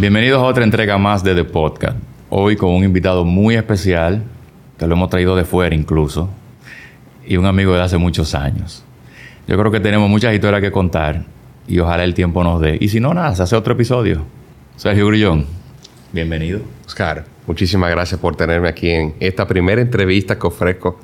[0.00, 1.96] Bienvenidos a otra entrega más de The Podcast.
[2.30, 4.22] Hoy con un invitado muy especial,
[4.78, 6.30] que lo hemos traído de fuera incluso,
[7.26, 8.84] y un amigo de hace muchos años.
[9.48, 11.24] Yo creo que tenemos muchas historias que contar
[11.66, 12.78] y ojalá el tiempo nos dé.
[12.80, 14.24] Y si no, nada, se hace otro episodio.
[14.76, 15.46] Sergio Grillón,
[16.12, 16.60] bienvenido.
[16.86, 21.00] Oscar, muchísimas gracias por tenerme aquí en esta primera entrevista que ofrezco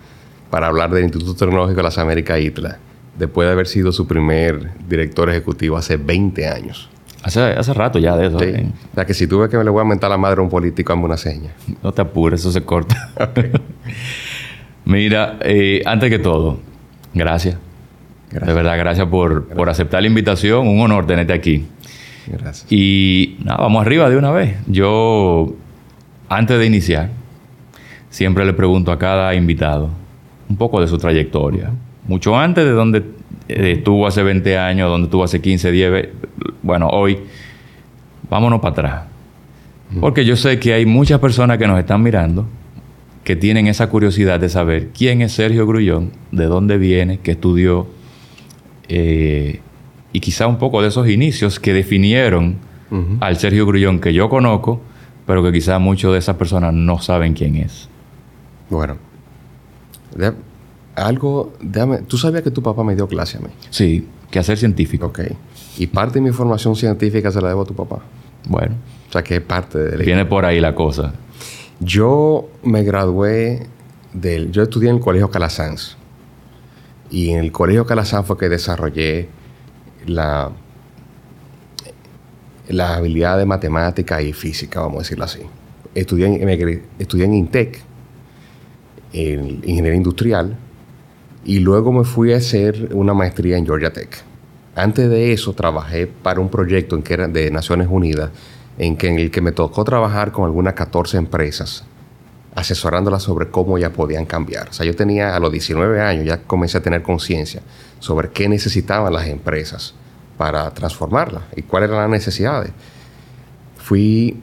[0.51, 2.79] para hablar del Instituto Tecnológico de las Américas ITLA,
[3.19, 6.94] después de haber sido su primer director ejecutivo hace 20 años.
[7.25, 8.39] Hace, hace rato ya de eso.
[8.39, 8.45] Sí.
[8.45, 8.67] ¿eh?
[8.93, 10.51] O sea que si tuve que me le voy a mentar la madre a un
[10.51, 11.53] político, hazme una seña.
[11.83, 13.13] No te apures, eso se corta.
[14.85, 16.59] Mira, eh, antes que todo,
[17.15, 17.57] gracias.
[18.31, 18.47] Gracias.
[18.47, 20.69] De verdad, gracias por, por aceptar la invitación.
[20.69, 21.65] Un honor tenerte aquí.
[22.27, 22.71] Gracias.
[22.71, 24.59] Y nada, vamos arriba de una vez.
[24.67, 25.55] Yo,
[26.29, 27.09] antes de iniciar,
[28.11, 29.89] siempre le pregunto a cada invitado
[30.51, 31.71] un poco de su trayectoria.
[32.07, 33.03] Mucho antes de donde
[33.49, 36.13] eh, estuvo hace 20 años, donde estuvo hace 15, 10, ve-
[36.63, 37.19] bueno, hoy,
[38.31, 39.03] vámonos para atrás.
[40.01, 42.47] Porque yo sé que hay muchas personas que nos están mirando
[43.23, 47.87] que tienen esa curiosidad de saber quién es Sergio Grullón, de dónde viene, qué estudió,
[48.89, 49.61] eh,
[50.13, 52.57] y quizá un poco de esos inicios que definieron
[53.21, 54.81] al Sergio Grullón que yo conozco,
[55.27, 57.89] pero que quizá muchas de esas personas no saben quién es.
[60.17, 60.35] Bueno,
[60.95, 63.49] algo, déjame, tú sabías que tu papá me dio clase a mí.
[63.71, 65.07] Sí, que hacer científico.
[65.07, 65.21] Ok.
[65.79, 68.01] Y parte de mi formación científica se la debo a tu papá.
[68.49, 68.77] Bueno,
[69.09, 71.15] O sea que es parte de la viene por ahí la cosa.
[71.81, 73.67] Yo me gradué
[74.13, 74.53] del...
[74.53, 75.97] Yo estudié en el Colegio Calasanz.
[77.11, 79.29] Y en el Colegio Calasanz fue que desarrollé
[80.07, 80.53] la,
[82.69, 85.41] la habilidad de matemática y física, vamos a decirlo así.
[85.95, 87.81] Estudié en, me estudié en INTEC,
[89.13, 90.57] en ingeniería industrial,
[91.45, 94.23] y luego me fui a hacer una maestría en Georgia Tech.
[94.75, 98.31] Antes de eso trabajé para un proyecto de Naciones Unidas,
[98.79, 101.85] en, el que me tocó trabajar con algunas 14 empresas,
[102.55, 104.71] asesorándolas sobre cómo ya podían cambiar.
[104.71, 107.63] O sea, yo tenía a los 19 años, ya comencé a tener conciencia
[108.01, 109.95] sobre qué necesitaban las empresas
[110.37, 112.73] para transformarlas y cuáles eran las necesidades.
[113.77, 114.41] Fui,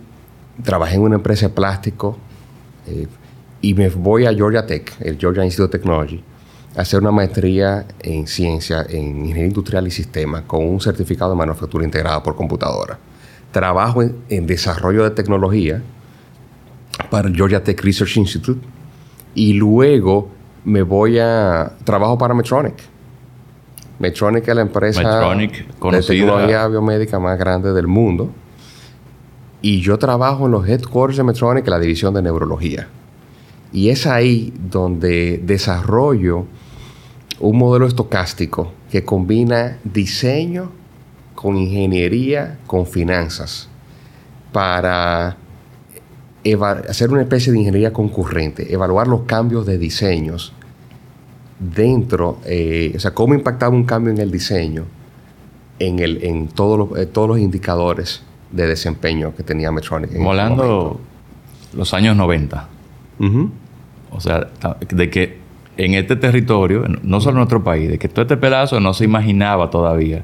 [0.63, 2.17] trabajé en una empresa de plástico
[2.87, 3.07] eh,
[3.59, 6.23] y me voy a Georgia Tech, el Georgia Institute of Technology,
[6.75, 11.83] hacer una maestría en ciencia, en ingeniería industrial y sistemas, con un certificado de manufactura
[11.83, 12.97] integrada por computadora.
[13.51, 15.81] Trabajo en, en desarrollo de tecnología
[17.09, 18.61] para el Georgia Tech Research Institute
[19.35, 20.29] y luego
[20.63, 22.75] me voy a trabajo para Medtronic.
[23.99, 28.31] Medtronic es la empresa Medtronic, de tecnología biomédica más grande del mundo.
[29.61, 32.87] Y yo trabajo en los headquarters de Medtronic, la división de neurología.
[33.71, 36.45] Y es ahí donde desarrollo
[37.41, 40.71] un modelo estocástico que combina diseño
[41.35, 43.67] con ingeniería, con finanzas,
[44.51, 45.37] para
[46.87, 50.53] hacer una especie de ingeniería concurrente, evaluar los cambios de diseños
[51.59, 54.85] dentro, eh, o sea, cómo impactaba un cambio en el diseño
[55.79, 58.21] en, el, en todos, los, eh, todos los indicadores
[58.51, 60.15] de desempeño que tenía Medtronic.
[60.17, 60.99] Volando
[61.73, 62.67] los años 90.
[63.19, 63.51] Ujú.
[64.11, 64.49] O sea,
[64.89, 65.40] de que
[65.85, 69.03] en este territorio, no solo en nuestro país, de que todo este pedazo no se
[69.03, 70.23] imaginaba todavía,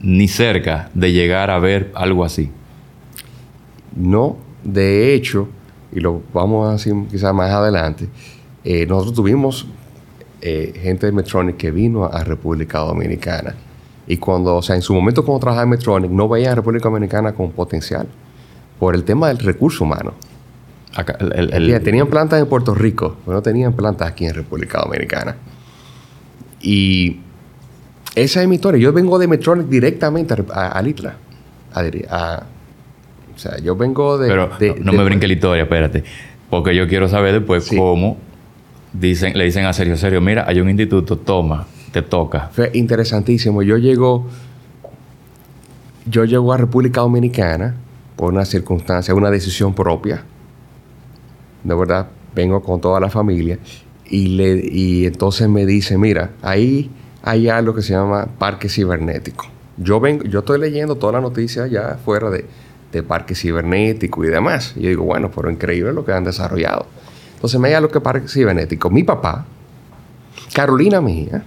[0.00, 2.50] ni cerca de llegar a ver algo así.
[3.94, 5.48] No, de hecho,
[5.92, 8.08] y lo vamos a decir quizás más adelante,
[8.64, 9.68] eh, nosotros tuvimos
[10.40, 13.54] eh, gente de Medtronic que vino a República Dominicana.
[14.08, 16.88] Y cuando, o sea, en su momento cuando trabajaba en Medtronic, no veían a República
[16.88, 18.08] Dominicana con potencial.
[18.80, 20.14] Por el tema del recurso humano.
[20.96, 24.26] Acá, el- el- el- Mira, tenían plantas en Puerto Rico, pero no tenían plantas aquí
[24.26, 25.36] en República Dominicana.
[26.60, 27.18] Y
[28.14, 28.80] esa es mi historia.
[28.80, 31.14] Yo vengo de Medtronic directamente al ITLA.
[31.74, 32.42] A- a-
[33.34, 34.28] o sea, yo vengo de...
[34.28, 36.04] pero de- no, no de- me brinque la historia, espérate.
[36.48, 37.76] Porque yo quiero saber después Sí.
[37.76, 38.16] cómo
[38.92, 42.50] dicen, le dicen a Sergio, Sergio, mira, hay un instituto, toma, te toca.
[42.52, 43.62] Fue interesantísimo.
[43.62, 44.28] Yo llego,
[46.06, 47.74] yo llego a República Dominicana
[48.14, 50.22] por una circunstancia, una decisión propia.
[51.64, 53.58] De verdad, vengo con toda la familia
[54.06, 56.90] y, le, y entonces me dice, mira, ahí
[57.22, 59.46] hay algo que se llama parque cibernético.
[59.76, 62.44] Yo, vengo, yo estoy leyendo toda la noticia ya fuera de,
[62.92, 64.74] de parque cibernético y demás.
[64.76, 66.86] Y yo digo, bueno, pero increíble lo que han desarrollado.
[67.34, 68.90] Entonces me da lo que parque cibernético.
[68.90, 69.46] Mi papá,
[70.52, 71.44] Carolina Mejía,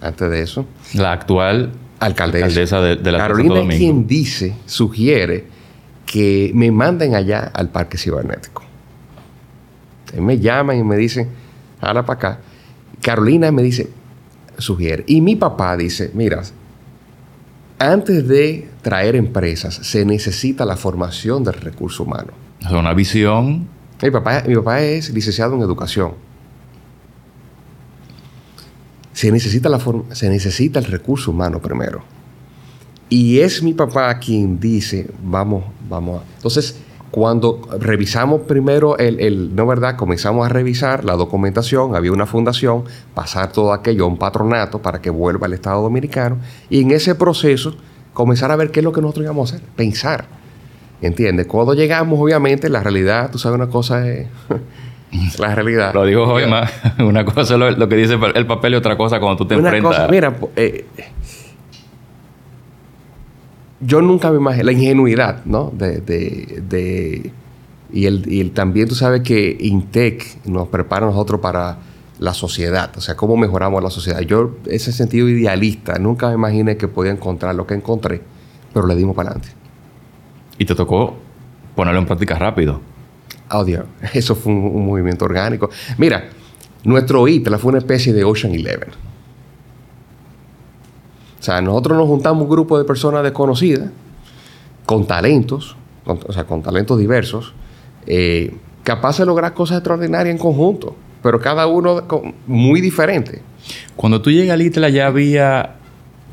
[0.00, 5.46] antes de eso, La actual alcaldesa, alcaldesa de, de la Carolina es quien dice, sugiere
[6.04, 8.65] que me manden allá al parque cibernético.
[10.20, 11.28] Me llaman y me dicen,
[11.80, 12.40] habla para acá.
[13.02, 13.90] Carolina me dice,
[14.58, 15.04] sugiere.
[15.06, 16.42] Y mi papá dice, mira,
[17.78, 22.32] antes de traer empresas, se necesita la formación del recurso humano.
[22.60, 23.68] Es una visión.
[24.02, 26.12] Mi papá, mi papá es licenciado en educación.
[29.12, 29.80] Se necesita, la
[30.12, 32.02] se necesita el recurso humano primero.
[33.08, 36.22] Y es mi papá quien dice, vamos, vamos.
[36.36, 36.76] Entonces,
[37.10, 42.84] cuando revisamos primero el, el, no verdad, comenzamos a revisar la documentación, había una fundación,
[43.14, 46.38] pasar todo aquello a un patronato para que vuelva al Estado Dominicano
[46.68, 47.76] y en ese proceso
[48.12, 50.26] comenzar a ver qué es lo que nosotros íbamos a hacer, pensar.
[51.02, 51.46] ¿Entiendes?
[51.46, 54.26] Cuando llegamos, obviamente, la realidad, tú sabes una cosa es...
[55.38, 55.94] la realidad.
[55.94, 56.72] Lo digo hoy más.
[56.98, 59.68] Una cosa es lo, que dice el papel y otra cosa cuando tú te una
[59.68, 59.96] enfrentas.
[59.96, 60.84] Cosa, mira, eh,
[63.86, 65.72] yo nunca me imaginé la ingenuidad, ¿no?
[65.76, 67.32] De, de, de
[67.92, 71.78] y, el, y también tú sabes que Intec nos prepara a nosotros para
[72.18, 74.20] la sociedad, o sea, cómo mejoramos la sociedad.
[74.20, 78.22] Yo, ese sentido idealista, nunca me imaginé que podía encontrar lo que encontré,
[78.72, 79.54] pero le dimos para adelante.
[80.58, 81.14] ¿Y te tocó
[81.74, 82.80] ponerlo en práctica rápido?
[83.50, 83.84] Oh, Dios.
[84.14, 85.70] Eso fue un, un movimiento orgánico.
[85.98, 86.30] Mira,
[86.84, 89.05] nuestro ITLA fue una especie de Ocean Eleven.
[91.46, 93.88] O sea, nosotros nos juntamos un grupo de personas desconocidas,
[94.84, 97.54] con talentos, o sea, con talentos diversos,
[98.04, 98.52] eh,
[98.82, 102.02] capaces de lograr cosas extraordinarias en conjunto, pero cada uno
[102.48, 103.42] muy diferente.
[103.94, 105.76] Cuando tú llegas a Litla, ¿ya había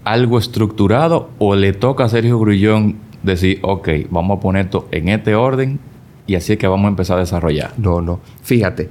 [0.03, 5.09] algo estructurado o le toca a Sergio Grullón decir, ok, vamos a poner esto en
[5.09, 5.79] este orden
[6.25, 7.73] y así es que vamos a empezar a desarrollar?
[7.77, 8.19] No, no.
[8.41, 8.89] Fíjate,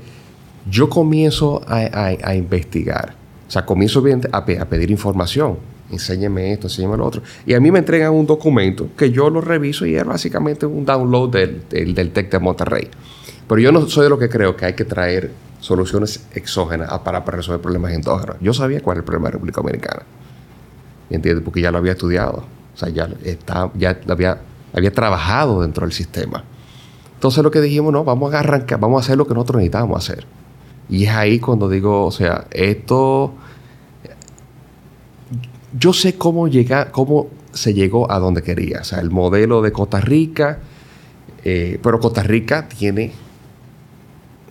[0.71, 3.17] yo comienzo a, investigar,
[3.49, 7.23] o sea, comienzo a, a pedir información enséñeme esto, enséñeme lo otro.
[7.47, 10.85] Y a mí me entregan un documento que yo lo reviso y es básicamente un
[10.85, 12.89] download del, del, TEC de Monterrey.
[13.47, 15.31] Pero yo no soy de lo que creo que hay que traer
[15.61, 18.37] soluciones exógenas para, resolver problemas endógenos.
[18.41, 20.03] Yo sabía cuál era el problema de la República Dominicana.
[21.11, 21.45] ¿Entiendes?
[21.45, 22.45] Porque ya lo había estudiado.
[22.75, 24.41] O sea, ya, está, ya había,
[24.73, 26.45] había trabajado dentro del sistema.
[27.15, 29.97] Entonces lo que dijimos, no, vamos a arrancar, vamos a hacer lo que nosotros necesitamos
[29.97, 30.27] hacer.
[30.89, 33.35] Y es ahí cuando digo, o sea, esto
[35.79, 38.81] yo sé cómo, llega, cómo se llegó a donde quería.
[38.81, 40.59] O sea, el modelo de Costa Rica,
[41.45, 43.13] eh, pero Costa Rica tiene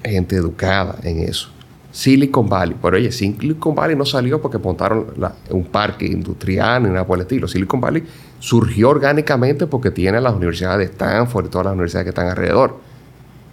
[0.04, 1.50] gente educada en eso.
[1.92, 5.08] Silicon Valley, pero oye, Silicon Valley no salió porque montaron
[5.50, 7.48] un parque industrial ni nada por el estilo.
[7.48, 8.04] Silicon Valley
[8.40, 12.78] surgió orgánicamente porque tiene las universidades de Stanford y todas las universidades que están alrededor.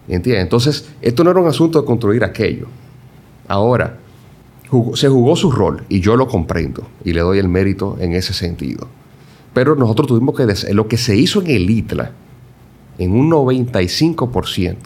[0.06, 0.42] ¿Entiendes?
[0.42, 2.68] Entonces, esto no era un asunto de construir aquello.
[3.48, 3.98] Ahora,
[4.94, 8.34] se jugó su rol y yo lo comprendo y le doy el mérito en ese
[8.34, 8.86] sentido.
[9.54, 12.12] Pero nosotros tuvimos que decir, lo que se hizo en el ITLA,
[12.98, 14.76] en un 95%,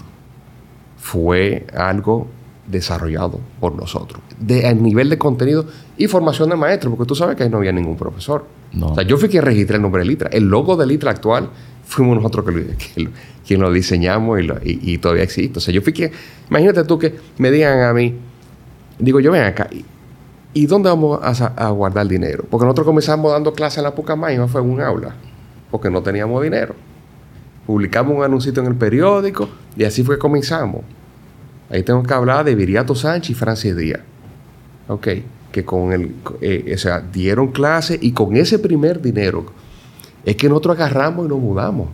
[0.99, 2.29] fue algo
[2.67, 4.23] desarrollado por nosotros.
[4.39, 7.59] De, a nivel de contenido y formación de maestro, porque tú sabes que ahí no
[7.59, 8.47] había ningún profesor.
[8.81, 10.29] O sea, yo fui quien registré el nombre del ITLA.
[10.29, 11.51] El logo del ITLA actual
[11.85, 13.09] fuimos nosotros que,
[13.47, 15.59] quien lo diseñamos y, y, todavía existe.
[15.59, 16.13] O sea, yo fui quien...
[16.49, 18.15] Imagínate tú que me digan a mí
[18.99, 19.69] Digo yo, ven acá,
[20.55, 22.45] ¿y dónde vamos a, guardar dinero?
[22.49, 25.15] Porque nosotros comenzamos dando clases en la Pucamay, no fue en un aula,
[25.71, 26.75] porque no teníamos dinero.
[27.67, 30.83] Publicamos un anuncio en el periódico y así fue que comenzamos.
[31.71, 34.01] Ahí tengo que hablar de Viriato Sánchez y Francis Díaz.
[34.89, 35.09] Ok,
[35.51, 39.47] que con el, eh, o sea, dieron clase y con ese primer dinero
[40.25, 41.89] es que nosotros agarramos y nos mudamos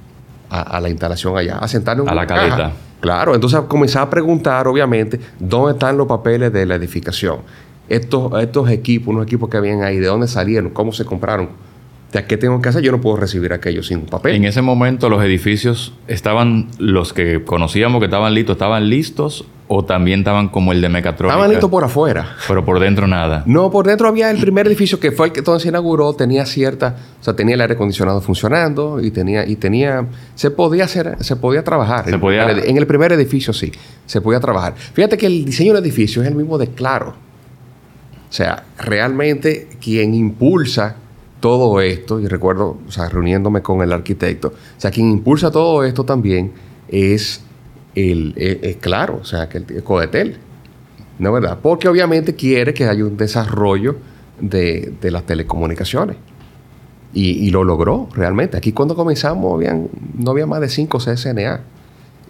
[0.51, 2.73] a, la instalación allá, a sentarnos en a la caleta.
[3.01, 7.39] Claro, entonces comenzaba a preguntar, obviamente, dónde están los papeles de la edificación.
[7.89, 11.49] Estos, estos equipos, unos equipos que habían ahí, de dónde salieron, cómo se compraron.
[12.13, 12.83] ¿De ¿qué tengo que hacer?
[12.83, 14.35] Yo no puedo recibir aquello sin papel.
[14.35, 19.85] En ese momento los edificios estaban, los que conocíamos que estaban listos, ¿estaban listos o
[19.85, 21.35] también estaban como el de Mecatrónica?
[21.35, 22.37] Estaban listos por afuera.
[22.49, 23.43] Pero por dentro nada.
[23.45, 26.47] No, por dentro había el primer edificio que fue el que todo se inauguró, tenía
[26.47, 31.17] cierta, o sea, tenía el aire acondicionado funcionando y tenía, y tenía, se podía hacer,
[31.21, 32.07] se podía trabajar.
[32.07, 32.51] Se en, podía...
[32.51, 33.71] En el primer edificio sí,
[34.07, 34.75] se podía trabajar.
[34.77, 37.15] Fíjate que el diseño del edificio es el mismo de Claro.
[38.31, 40.97] O sea, realmente quien impulsa
[41.41, 45.85] todo esto, y recuerdo, o sea, reuniéndome con el arquitecto, o sea, quien impulsa todo
[45.85, 46.53] esto también
[46.89, 47.43] es
[47.95, 50.37] el, es, claro, o sea, que el, Codetel,
[51.19, 51.59] ¿no es verdad?
[51.63, 53.97] Porque obviamente quiere que haya un desarrollo
[54.41, 56.17] de, las telecomunicaciones.
[57.15, 58.57] Y, lo logró realmente.
[58.57, 61.61] Aquí cuando comenzamos habían, no había más de 5 CSNA.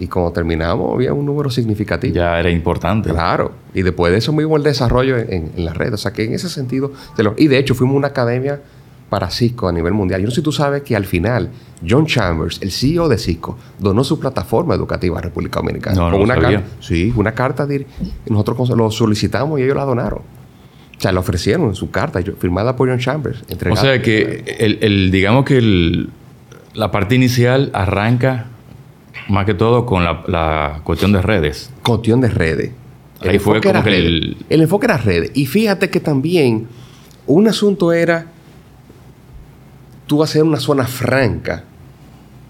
[0.01, 2.15] Y cuando terminamos había un número significativo.
[2.15, 3.11] Ya era importante.
[3.11, 3.53] Claro.
[3.75, 5.93] Y después de eso mismo el desarrollo en, en la red.
[5.93, 6.93] O sea que en ese sentido...
[7.37, 8.61] y de hecho fuimos una academia
[9.09, 10.21] para Cisco a nivel mundial.
[10.21, 11.51] Yo no sé si tú sabes que al final
[11.89, 15.97] John Chambers, el CEO de Cisco, donó su plataforma educativa a República Dominicana.
[15.97, 17.87] No, no una carta, sí, una carta de
[18.27, 20.21] nosotros lo solicitamos y ellos la donaron.
[20.21, 23.45] O sea, le ofrecieron en su carta, firmada por John Chambers.
[23.71, 26.07] O sea que, el, digamos que
[26.75, 28.47] la parte inicial arranca
[29.29, 31.71] más que todo con la, cuestión de redes.
[31.85, 32.73] Cuestión de redes.
[33.21, 34.37] Ahí fue como que el...
[34.49, 35.31] el enfoque era redes.
[35.35, 36.69] Y fíjate que también
[37.27, 38.27] un asunto era
[40.09, 41.63] tú hacer una zona franca,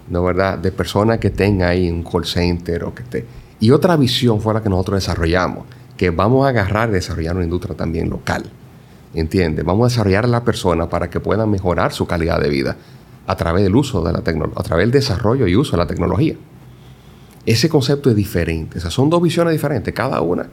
[0.09, 0.57] ¿no verdad?
[0.57, 3.25] De personas que tengan ahí un call center o que esté.
[3.59, 7.43] Y otra visión fue la que nosotros desarrollamos, que vamos a agarrar y desarrollar una
[7.43, 8.45] industria también local.
[9.13, 9.65] ¿Entiendes?
[9.65, 12.77] Vamos a desarrollar a la persona para que puedan mejorar su calidad de vida
[13.27, 15.87] a través del uso de la tecnología, a través del desarrollo y uso de la
[15.87, 16.35] tecnología.
[17.45, 18.77] Ese concepto es diferente.
[18.77, 20.47] O sea, son dos visiones diferentes, cada una.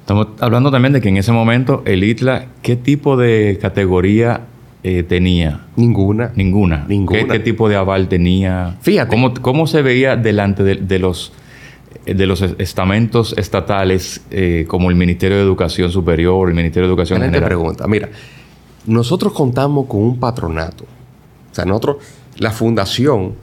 [0.00, 4.42] Estamos hablando también de que en ese momento el ITLA, ¿qué tipo de categoría
[4.82, 5.66] eh, tenía?
[5.76, 6.32] Ninguna.
[6.36, 6.84] Ninguna.
[6.88, 7.26] Ninguna.
[7.32, 8.76] ¿Qué, tipo de aval tenía?
[8.80, 9.16] Fíjate.
[9.40, 11.32] ¿Cómo, se veía delante de, los
[12.06, 17.20] de los estamentos estatales eh, como el Ministerio de Educación Superior, el Ministerio de Educación
[17.20, 17.48] General?
[17.48, 17.86] pregunta.
[17.88, 18.08] Mira,
[18.86, 20.84] nosotros contamos con un patronato.
[20.84, 21.96] O sea, nosotros,
[22.38, 23.34] la fundación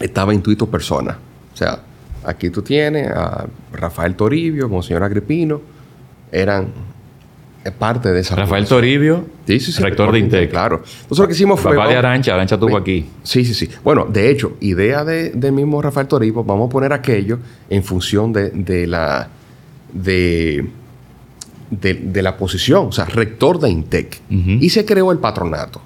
[0.00, 1.18] estaba intuito persona.
[1.52, 1.80] O sea,
[2.24, 5.60] aquí tú tienes a Rafael Toribio, Monseñor Agripino,
[6.30, 6.68] eran
[7.72, 10.50] parte de esa Rafael Toribio, rector de Intec.
[10.50, 10.82] Claro.
[11.10, 11.76] Lo que hicimos fue...
[11.76, 13.06] Papá de Arancha, Arancha estuvo aquí.
[13.22, 13.68] Sí, sí, sí.
[13.84, 17.38] Bueno, de hecho, idea de, del mismo Rafael Toribio, vamos a poner aquello
[17.68, 19.28] en función de, la...
[19.92, 20.66] De,
[21.70, 24.20] de, la posición, o sea, rector de Intec.
[24.30, 25.82] Y se creó el patronato.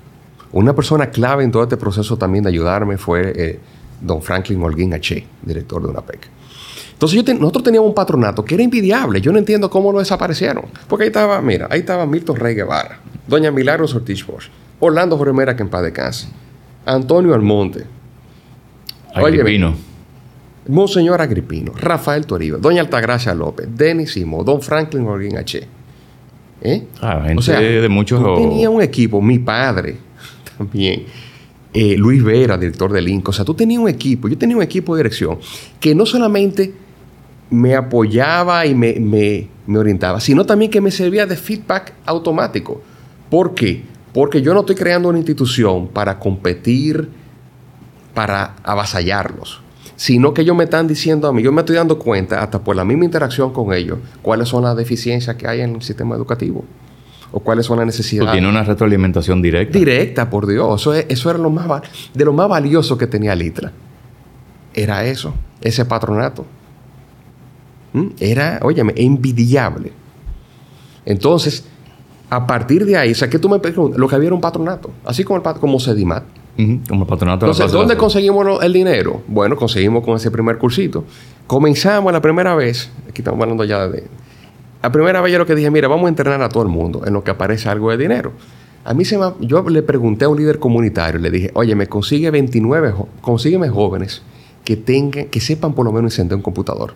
[0.52, 3.60] Una persona clave en todo este proceso también de ayudarme fue eh,
[4.00, 6.28] don Franklin Holguín H., director de UNAPEC.
[7.02, 9.20] Entonces nosotros teníamos un patronato que era invidiable.
[9.20, 10.66] Yo no entiendo cómo lo desaparecieron.
[10.86, 15.56] Porque ahí estaba, mira, ahí estaba Milton Rey Guevara, Doña Milagros Ortiz Bosch, Orlando Joremera,
[15.56, 16.28] que en paz descanse,
[16.86, 17.84] Antonio Almonte,
[19.12, 19.74] Agripino.
[20.68, 25.66] Monseñor Agripino, Rafael Toribio, Doña Altagracia López, Denis Simo, Don Franklin Holguín H.
[26.60, 26.86] ¿Eh?
[27.00, 28.22] Ah, gente o sea, de muchos...
[28.38, 29.96] tenía un equipo, mi padre
[30.56, 31.02] también.
[31.74, 33.30] Eh, Luis Vera, director del INCO.
[33.30, 35.38] O sea, tú tenías un equipo, yo tenía un equipo de dirección
[35.80, 36.82] que no solamente
[37.52, 42.80] me apoyaba y me, orientaba, sino también que me servía de feedback automático.
[43.30, 43.84] ¿Por qué?
[44.14, 47.10] Porque yo no estoy creando una institución para competir,
[48.14, 49.60] para avasallarlos,
[49.96, 52.74] sino que ellos me están diciendo a mí, yo me estoy dando cuenta, hasta por
[52.74, 56.64] la misma interacción con ellos, cuáles son las deficiencias que hay en el sistema educativo
[57.32, 58.32] o cuáles son las necesidades.
[58.32, 59.78] Tiene una retroalimentación directa.
[59.78, 60.80] Directa, por Dios.
[60.80, 61.82] Eso, eso era lo más,
[62.14, 63.72] de lo más valioso que tenía Litra.
[64.74, 66.46] Era eso, ese patronato.
[67.92, 68.06] ¿Mm?
[68.20, 69.92] Era, óyeme, envidiable.
[71.04, 71.64] Entonces,
[72.30, 74.40] a partir de ahí, o sea, que tú me preguntas, lo que había era un
[74.40, 76.24] patronato, así como, el, como Sedimat.
[76.88, 77.46] Como el patronato.
[77.46, 79.22] Entonces, ¿dónde conseguimos el dinero?
[79.26, 81.04] Bueno, conseguimos con ese primer cursito.
[81.46, 84.04] Comenzamos la primera vez, aquí estamos hablando ya de...
[84.82, 87.02] La primera vez yo lo que dije, mira, vamos a entrenar a todo el mundo
[87.06, 88.32] en lo que aparece algo de dinero.
[88.84, 91.86] A mí se me, yo le pregunté a un líder comunitario, le dije, oye, me
[91.86, 94.22] consigue 29, consígueme jóvenes
[94.64, 96.94] que tengan, que sepan por lo menos encender un computador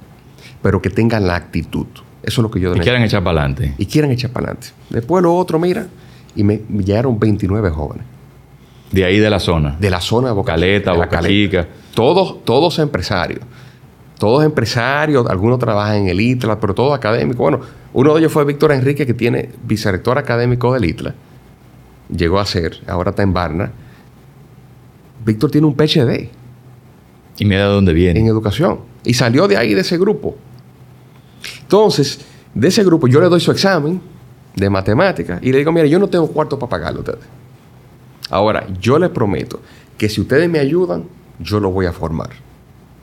[0.66, 1.87] pero que tengan la actitud.
[2.25, 2.75] Eso es lo que yo...
[2.75, 3.75] Y quieran echar para adelante.
[3.78, 4.70] Y quieran echar para adelante.
[4.90, 5.87] Después lo otro, mira,
[6.35, 8.04] y me, llegaron 29 jóvenes.
[8.90, 9.76] De ahí de la zona.
[9.78, 11.68] De la zona de Boca Caleta, Boca Chica.
[11.94, 13.42] Todos, todos empresarios.
[14.18, 17.38] Todos empresarios, algunos trabajan en el ITLA, pero todos académicos.
[17.38, 17.61] Bueno,
[17.92, 21.14] uno de ellos fue Víctor Enrique, que tiene vicerrector académico del ITLA.
[22.08, 23.70] Llegó a ser, ahora está en Barna.
[25.25, 26.28] Víctor tiene un PhD.
[27.38, 28.18] ¿Y mira de dónde viene?
[28.18, 28.80] En educación.
[29.04, 30.37] Y salió de ahí, de ese grupo.
[31.66, 32.20] Entonces,
[32.54, 34.00] de ese grupo yo le doy su examen
[34.54, 37.25] de matemáticas y le digo, mire, yo no tengo cuarto para pagarlo a ustedes.
[38.30, 39.61] Ahora, yo les prometo
[39.99, 41.04] que si ustedes me ayudan,
[41.40, 42.30] yo lo voy a formar.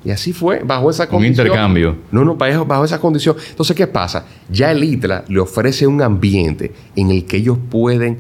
[0.06, 1.46] Y así fue, bajo esa condición.
[1.46, 1.96] Un intercambio.
[2.12, 3.36] No, no, bajo esa condición.
[3.50, 4.26] Entonces, ¿qué pasa?
[4.50, 8.20] Ya el ITLA le ofrece un ambiente en el que ellos pueden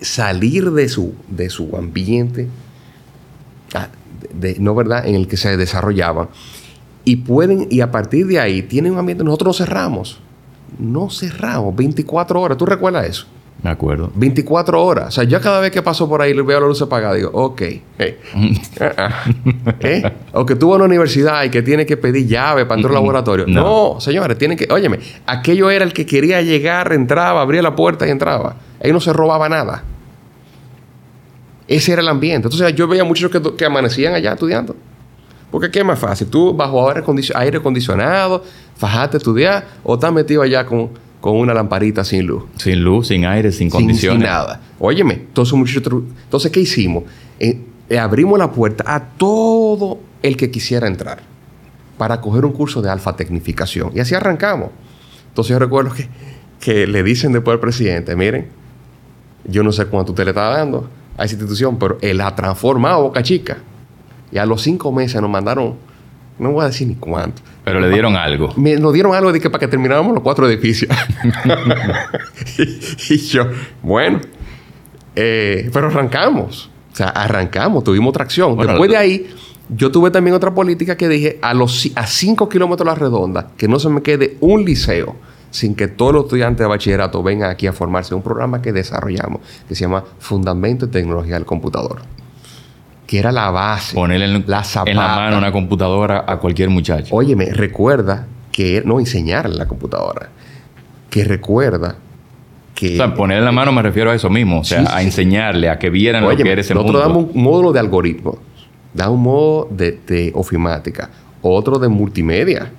[0.00, 2.48] salir de su, de su ambiente,
[3.74, 3.88] ah,
[4.32, 6.28] de, ¿no verdad?, en el que se desarrollaban
[7.08, 10.20] y pueden, y a partir de ahí tienen un ambiente, nosotros no cerramos.
[10.78, 12.58] No cerramos, 24 horas.
[12.58, 13.26] ¿Tú recuerdas eso?
[13.62, 14.12] Me acuerdo.
[14.14, 15.08] 24 horas.
[15.08, 17.30] O sea, yo cada vez que paso por ahí le veo la luz apagada, digo,
[17.32, 17.62] ok.
[19.80, 20.12] ¿Eh?
[20.34, 23.46] O que tuvo una universidad y que tiene que pedir llave para entrar al laboratorio.
[23.48, 23.98] No.
[24.00, 24.68] señores, tienen que.
[24.70, 28.56] Óyeme, aquello era el que quería llegar, entraba, abría la puerta y entraba.
[28.84, 29.82] Ahí no se robaba nada.
[31.66, 32.48] Ese era el ambiente.
[32.48, 34.76] Entonces, yo veía muchos que, que amanecían allá estudiando.
[35.50, 36.28] Porque ¿qué es más fácil?
[36.28, 38.44] Tú bajo aire, acondicionado,
[38.76, 40.90] fajaste a estudiar o estás metido allá con,
[41.20, 42.44] con una lamparita sin luz.
[42.56, 44.20] Sin luz, sin aire, sin condiciones.
[44.20, 44.60] Sin, nada.
[44.78, 45.54] Óyeme, entonces,
[46.24, 47.04] entonces ¿qué hicimos?
[47.40, 51.20] Eh, eh, abrimos la puerta a todo el que quisiera entrar
[51.96, 53.92] para coger un curso de alfa tecnificación.
[53.94, 54.70] Y así arrancamos.
[55.30, 56.08] Entonces yo recuerdo que
[56.60, 58.48] que le dicen después al presidente, miren,
[59.44, 63.02] yo no sé cuánto usted le está dando a esa institución, pero él ha transformado
[63.02, 63.58] Boca Chica.
[64.30, 65.76] Y a los cinco meses nos mandaron,
[66.38, 67.42] no voy a decir ni cuánto.
[67.64, 68.52] Pero le dieron algo.
[68.56, 70.90] Me, nos dieron algo de que para que termináramos los cuatro edificios.
[73.08, 73.46] y, yo,
[73.82, 74.20] bueno,
[75.14, 76.70] eh, pero arrancamos.
[76.92, 78.56] O sea, arrancamos, tuvimos tracción.
[78.56, 79.30] Después de ahí,
[79.68, 83.50] yo tuve también otra política que dije, a, los, a cinco kilómetros de la redonda,
[83.56, 85.16] que no se me quede un liceo
[85.50, 88.14] sin que todos los estudiantes de bachillerato vengan aquí a formarse.
[88.14, 92.02] Un programa que desarrollamos que se llama Fundamento de Tecnología del Computador.
[93.08, 93.96] Que era la base.
[93.96, 97.12] Ponerle en la, en la mano una computadora a cualquier muchacho.
[97.12, 100.28] Óyeme, recuerda que no enseñarle la computadora.
[101.10, 101.96] Que recuerda
[102.76, 102.94] que.
[102.94, 104.60] O sea, ponerle en la mano me refiero a eso mismo.
[104.60, 107.72] O sea, a enseñarle, a que vieran lo que era ese nosotros damos un módulo
[107.72, 108.38] de algoritmo.
[108.94, 111.10] Da un modo de, de ofimática.
[111.42, 112.70] Otro de multimedia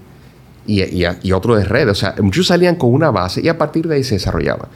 [0.69, 1.91] y, otro de redes.
[1.91, 4.69] O sea, muchos salían con una base y a partir de ahí se desarrollaba.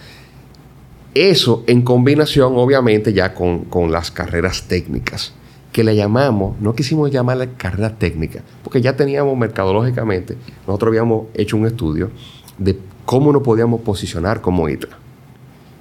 [1.14, 5.34] Eso en combinación, obviamente, ya con, las carreras técnicas,
[5.74, 10.38] que le llamamos, no quisimos llamarle carrera técnica, porque ya teníamos mercadológicamente,
[10.68, 12.12] nosotros habíamos hecho un estudio
[12.60, 14.98] de cómo nos podíamos posicionar como ITRA.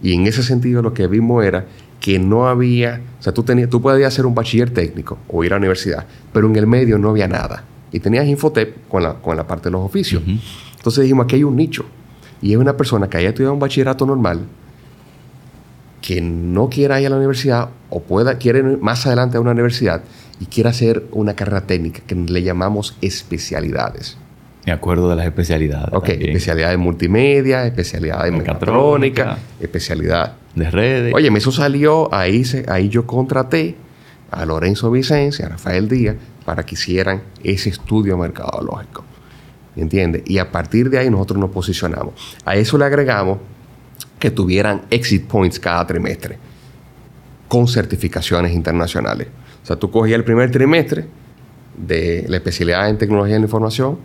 [0.03, 1.67] Y en ese sentido lo que vimos era
[2.01, 5.53] que no había, o sea, tú, tenías, tú podías hacer un bachiller técnico o ir
[5.53, 7.65] a la universidad, pero en el medio no había nada.
[7.93, 10.23] Y tenías Infotep con la, con la parte de los oficios.
[10.27, 11.85] Entonces dijimos, aquí hay un nicho.
[12.41, 14.41] Y es una persona que haya estudiado un bachillerato normal,
[16.01, 19.51] que no quiera ir a la universidad o pueda, quiere ir más adelante a una
[19.51, 20.03] universidad
[20.41, 24.17] y quiera hacer una carrera técnica que le llamamos especialidades.
[24.65, 25.91] Me acuerdo de las especialidades.
[25.93, 31.15] Ok, especialidad de multimedia, especialidad de mecatrónica, especialidad de redes.
[31.15, 33.77] Oye, eso salió, ahí, se, ahí yo contraté
[34.31, 39.05] a Lorenzo Vicencia, a Rafael Díaz, para que hicieran ese estudio mercadológico.
[39.77, 40.23] ¿Entiendes?
[40.27, 42.15] Y a partir de ahí nosotros nos posicionamos.
[42.47, 43.39] A eso le agregamos
[44.19, 46.39] que tuvieran exit points cada trimestre
[47.53, 49.29] con certificaciones internacionales.
[49.63, 51.05] O sea, tú cogías el primer trimestre
[51.77, 53.99] de la especialidad en tecnología de la información,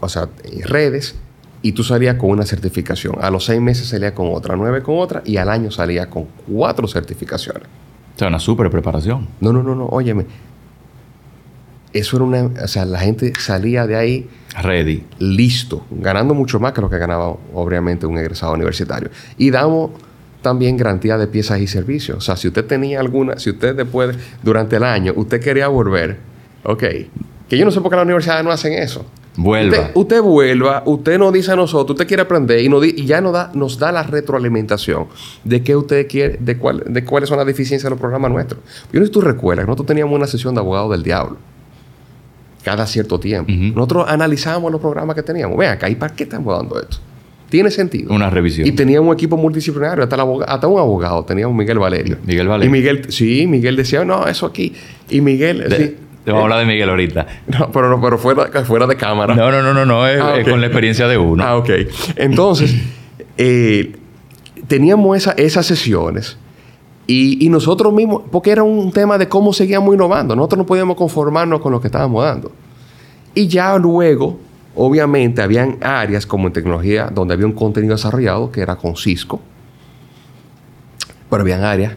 [0.00, 0.30] o sea,
[0.62, 1.14] redes,
[1.60, 3.16] y tú salías con una certificación.
[3.20, 6.24] A los seis meses salías con otra, nueve con otra, y al año salías con
[6.50, 7.64] cuatro certificaciones.
[8.14, 9.28] O sea, una súper preparación.
[9.42, 10.24] No, no, no, no, óyeme
[11.94, 12.64] eso era una.
[12.64, 14.28] O sea, la gente salía de ahí.
[14.60, 15.04] Ready.
[15.20, 15.86] Listo.
[15.90, 19.10] Ganando mucho más que lo que ganaba, obviamente, un egresado universitario.
[19.38, 19.92] Y damos
[20.44, 22.18] también garantía de piezas y servicios.
[22.18, 23.38] O sea, si usted tenía alguna.
[23.38, 26.18] Si usted después, durante el año, usted quería volver.
[26.62, 26.84] Ok.
[27.48, 29.04] Que yo no sé por qué las universidades no hacen eso.
[29.36, 29.90] Vuelva.
[29.94, 33.32] Usted, vuelva, usted nos dice a nosotros, usted quiere aprender y, nos y ya nos
[33.32, 35.06] da, nos da la retroalimentación
[35.42, 38.60] de qué usted quiere, de, cuál, de cuáles son las deficiencias de los programas nuestros.
[38.92, 41.38] Yo no sé si tú recuerdas, nosotros teníamos una sesión de abogados del diablo
[42.62, 43.50] cada cierto tiempo.
[43.50, 45.58] Nosotros analizábamos los programas que teníamos.
[45.58, 46.98] Vean, acá, ¿y para qué estamos dando esto?
[47.54, 48.12] Tiene sentido.
[48.12, 48.66] Una revisión.
[48.66, 50.16] Y teníamos un equipo multidisciplinario, hasta,
[50.48, 52.16] hasta un abogado, teníamos Miguel Valerio.
[52.26, 52.68] Miguel Valerio.
[52.68, 54.72] Y Miguel, sí, Miguel decía, no, eso aquí.
[55.08, 55.64] Y Miguel.
[56.24, 57.26] Te vamos a hablar de Miguel ahorita.
[57.46, 59.36] No, pero, pero fuera, fuera de cámara.
[59.36, 61.44] No, no, no, no, no es, ah, con la experiencia de uno.
[61.44, 61.70] Ah, ok.
[62.16, 62.74] Entonces,
[63.38, 63.92] eh,
[64.66, 66.36] teníamos esa, esas sesiones.
[67.06, 70.96] Y, y, nosotros mismos, porque era un tema de cómo seguíamos innovando, nosotros no podíamos
[70.96, 72.50] conformarnos con lo que estábamos dando.
[73.32, 74.40] Y ya luego,
[74.74, 79.40] obviamente, habían áreas como en tecnología donde había un contenido desarrollado que era con Cisco,
[81.30, 81.96] pero habían áreas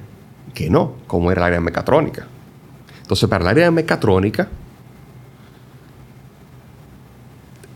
[0.54, 2.28] que no, como era el área de mecatrónica.
[3.02, 4.48] Entonces, para el área de mecatrónica,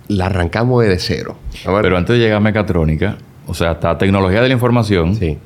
[0.08, 1.38] la arrancamos desde cero.
[1.64, 5.16] Pero antes de llegar a mecatrónica, o sea, está tecnología de la información.
[5.16, 5.38] Sí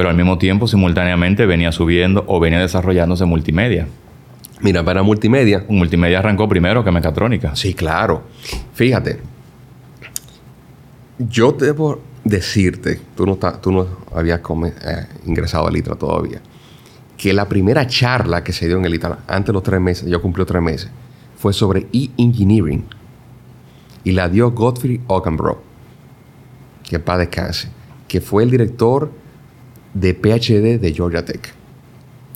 [0.00, 3.86] pero al mismo tiempo simultáneamente venía subiendo o venía desarrollándose multimedia.
[4.62, 5.64] Mira, para multimedia.
[5.68, 7.56] Multimedia arrancó primero que mecatrónica.
[7.56, 8.24] Sí, claro.
[8.74, 9.20] Fíjate,
[11.18, 16.40] yo debo decirte, tú no, tú no habías eh, ingresado al ITRA todavía,
[17.16, 20.08] que la primera charla que se dio en el ITRA, antes de los tres meses,
[20.08, 20.90] yo cumplí tres meses,
[21.36, 22.84] fue sobre e-engineering.
[24.04, 25.62] Y la dio Godfrey Ockenbro,
[26.88, 27.68] que para descanse,
[28.08, 29.10] que fue el director
[29.92, 31.54] de PhD de Georgia Tech.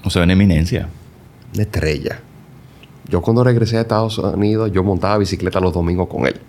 [0.04, 0.88] O sea, una eminencia.
[1.54, 2.20] Una estrella.
[3.08, 6.40] Yo cuando regresé a Estados Unidos, yo montaba bicicleta los domingos con él.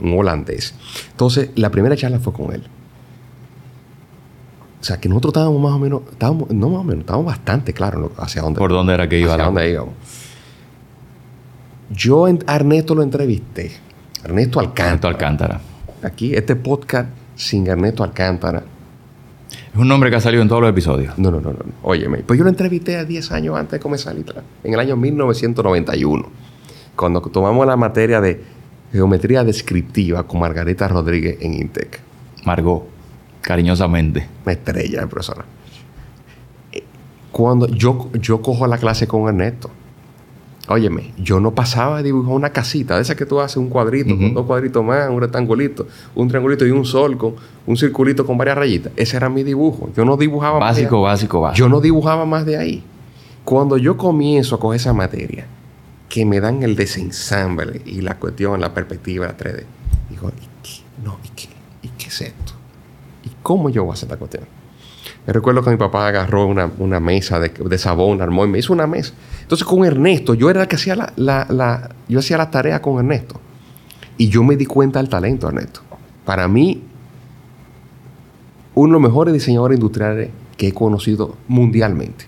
[0.00, 0.74] Un holandés.
[1.10, 2.62] Entonces, la primera charla fue con él.
[4.80, 7.72] O sea, que nosotros estábamos más o menos, estábamos, no más o menos, estábamos bastante
[7.72, 8.58] claros hacia dónde.
[8.58, 9.32] ¿Por dónde era que iba?
[9.32, 9.94] Hacia dónde íbamos.
[11.90, 13.72] Yo a Ernesto lo entrevisté.
[14.24, 14.88] Ernesto Alcántara.
[14.88, 15.60] Ernesto Alcántara.
[16.02, 18.64] Aquí, este podcast sin Ernesto Alcántara
[19.72, 21.18] es un nombre que ha salido en todos los episodios.
[21.18, 21.58] No, no, no, no.
[21.82, 24.96] Óyeme, pues yo lo entrevisté a 10 años antes de comenzar Litra, en el año
[24.96, 26.28] 1991,
[26.94, 28.42] cuando tomamos la materia de
[28.92, 32.00] geometría descriptiva con Margarita Rodríguez en Intec.
[32.44, 32.84] Margot,
[33.40, 34.28] cariñosamente.
[34.44, 35.44] Una estrella de profesora.
[36.72, 36.84] Eh,
[37.30, 39.70] Cuando yo, yo cojo la clase con Ernesto,
[40.68, 44.16] óyeme, yo no pasaba a dibujar una casita, de esa que tú haces un cuadrito,
[44.16, 47.34] con dos cuadritos más, un rectangulito, un triangulito y un sol con
[47.66, 48.92] un circulito con varias rayitas.
[48.96, 49.90] Ese era mi dibujo.
[49.96, 51.58] Yo no dibujaba más de Básico, básico, básico.
[51.58, 52.82] Yo no dibujaba más de ahí.
[53.44, 55.46] Cuando yo comienzo a coger esa materia,
[56.08, 59.64] que me dan el desensamble y la cuestión, la perspectiva, la 3D,
[60.10, 60.82] digo, ¿y qué?
[61.02, 61.48] No, ¿y qué?
[61.82, 62.52] ¿Y qué es esto?
[63.24, 64.44] ¿Y cómo yo voy a hacer esta cuestión?
[65.26, 68.58] Me recuerdo que mi papá agarró una, una mesa de, de sabón, armó y me
[68.58, 69.14] hizo una mesa.
[69.42, 72.98] Entonces con Ernesto, yo era el que hacía la, la- yo hacía la tarea con
[72.98, 73.40] Ernesto.
[74.18, 75.80] Y yo me di cuenta del talento de Ernesto.
[76.24, 76.82] Para mí,
[78.74, 82.26] uno de los mejores diseñadores industriales que he conocido mundialmente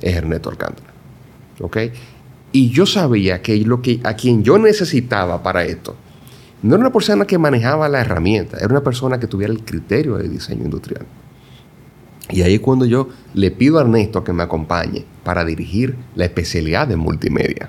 [0.00, 0.90] es Ernesto Alcántara.
[1.60, 1.76] ¿Ok?
[2.52, 5.96] Y yo sabía que, lo que a quien yo necesitaba para esto
[6.62, 10.16] no era una persona que manejaba la herramienta, era una persona que tuviera el criterio
[10.16, 11.04] de diseño industrial.
[12.30, 16.24] Y ahí es cuando yo le pido a Ernesto que me acompañe para dirigir la
[16.24, 17.68] especialidad de multimedia.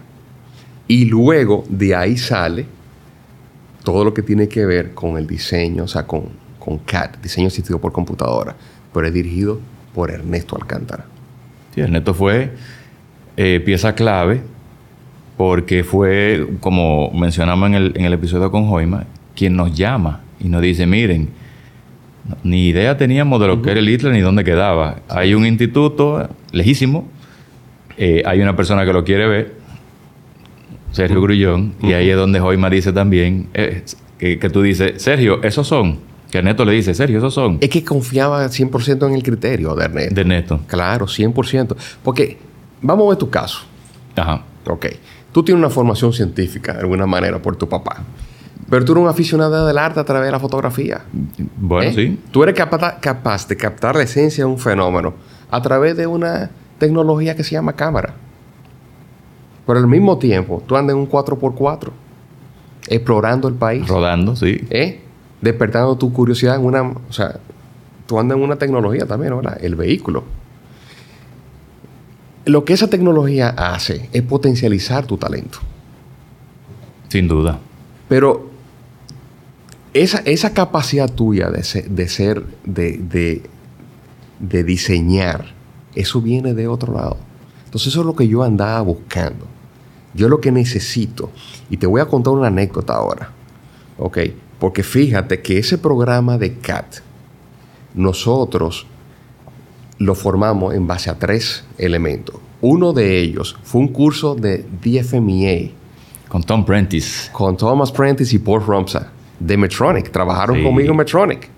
[0.88, 2.66] Y luego de ahí sale
[3.84, 6.82] todo lo que tiene que ver con el diseño, o sea, con, con
[7.22, 8.56] diseño asistido por computadora,
[8.94, 9.60] pero es dirigido
[9.94, 11.06] por Ernesto Alcántara.
[11.74, 12.52] Sí, Ernesto fue
[13.36, 14.42] eh, pieza clave
[15.38, 20.48] porque fue, como mencionamos en el, en el episodio con Joima, quien nos llama y
[20.48, 21.30] nos dice, miren,
[22.44, 24.98] ni idea teníamos de lo que era el ITLA ni dónde quedaba.
[25.10, 27.08] Hay un instituto lejísimo,
[27.98, 29.56] eh, hay una persona que lo quiere ver,
[30.92, 33.84] Sergio Grullón, y ahí es donde Joima dice también, eh,
[34.18, 36.00] que, que tú dices, Sergio, esos son,
[36.32, 39.86] que Ernesto le dice, Sergio, esos son, Es que confiaba 100% en el criterio de
[39.86, 40.16] Ernesto.
[40.16, 40.60] de Ernesto.
[40.68, 41.76] Claro, 100%.
[42.04, 42.38] Porque,
[42.82, 43.60] vamos a ver tu caso.
[44.16, 44.44] Ajá.
[44.66, 44.86] Ok.
[45.32, 48.04] Tú tienes una formación científica, de alguna manera, por tu papá.
[48.70, 51.02] Pero tú eres un aficionado del arte a través de la fotografía.
[51.58, 51.94] Bueno, ¿eh?
[51.94, 52.20] sí.
[52.32, 55.14] Tú eres capaz, capaz de captar la esencia de un fenómeno
[55.50, 56.50] a través de una
[56.80, 58.16] tecnología que se llama cámara.
[59.66, 61.90] Pero al mismo tiempo, tú andas en un 4x4,
[62.88, 64.60] explorando el país, Rodando, sí.
[64.70, 65.02] ¿eh?
[65.42, 66.82] despertando tu curiosidad en una...
[66.82, 67.40] O sea,
[68.06, 69.58] tú andas en una tecnología también, ¿verdad?
[69.62, 70.24] El vehículo.
[72.46, 75.60] Lo que esa tecnología hace es potencializar tu talento.
[77.08, 77.60] Sin duda.
[78.10, 78.53] Pero
[79.94, 83.44] esa, esa capacidad tuya de ser, de, ser de, de-
[84.40, 85.54] de diseñar,
[85.96, 87.18] eso viene de otro lado.
[87.66, 89.46] Entonces eso es lo que yo andaba buscando.
[90.14, 91.32] Yo lo que necesito,
[91.70, 93.32] y te voy a contar una anécdota ahora,
[93.98, 94.18] ¿ok?
[94.60, 96.98] Porque fíjate que ese programa de CAT,
[97.94, 98.86] nosotros
[100.00, 102.36] lo formamos en base a tres elementos.
[102.62, 105.70] Uno de ellos fue un curso de DFMEA,
[106.30, 107.32] Con Tom Prentice.
[107.32, 109.12] con Thomas Prentice y Paul Rumsa
[109.46, 110.12] de Medtronic.
[110.12, 110.64] Trabajaron Sí.
[110.64, 111.50] conmigo en Medtronic.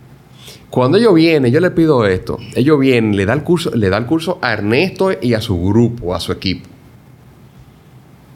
[0.70, 2.38] Cuando ellos vienen, yo les pido esto.
[2.54, 5.62] Ellos vienen, le da el curso, le da el curso a Ernesto y a su
[5.64, 6.68] grupo, a su equipo.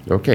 [0.09, 0.29] Ok.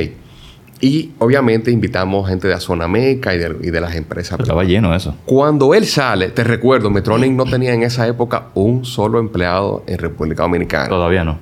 [0.81, 4.39] Y obviamente invitamos gente de Azonameca y de, y de las empresas.
[4.39, 5.17] Estaba lleno eso.
[5.25, 9.97] Cuando él sale, te recuerdo, Medtronic no tenía en esa época un solo empleado en
[9.99, 10.89] República Dominicana.
[10.89, 11.39] Todavía no.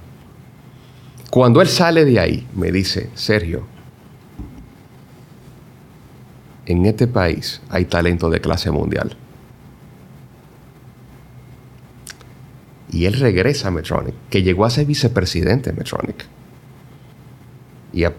[1.30, 3.62] Cuando él sale de ahí, me dice, Sergio,
[6.72, 9.16] en este país hay talento de clase mundial.
[12.90, 16.26] Y él regresa a Medtronic, que llegó a ser vicepresidente de Medtronic.
[17.92, 18.12] Y, y-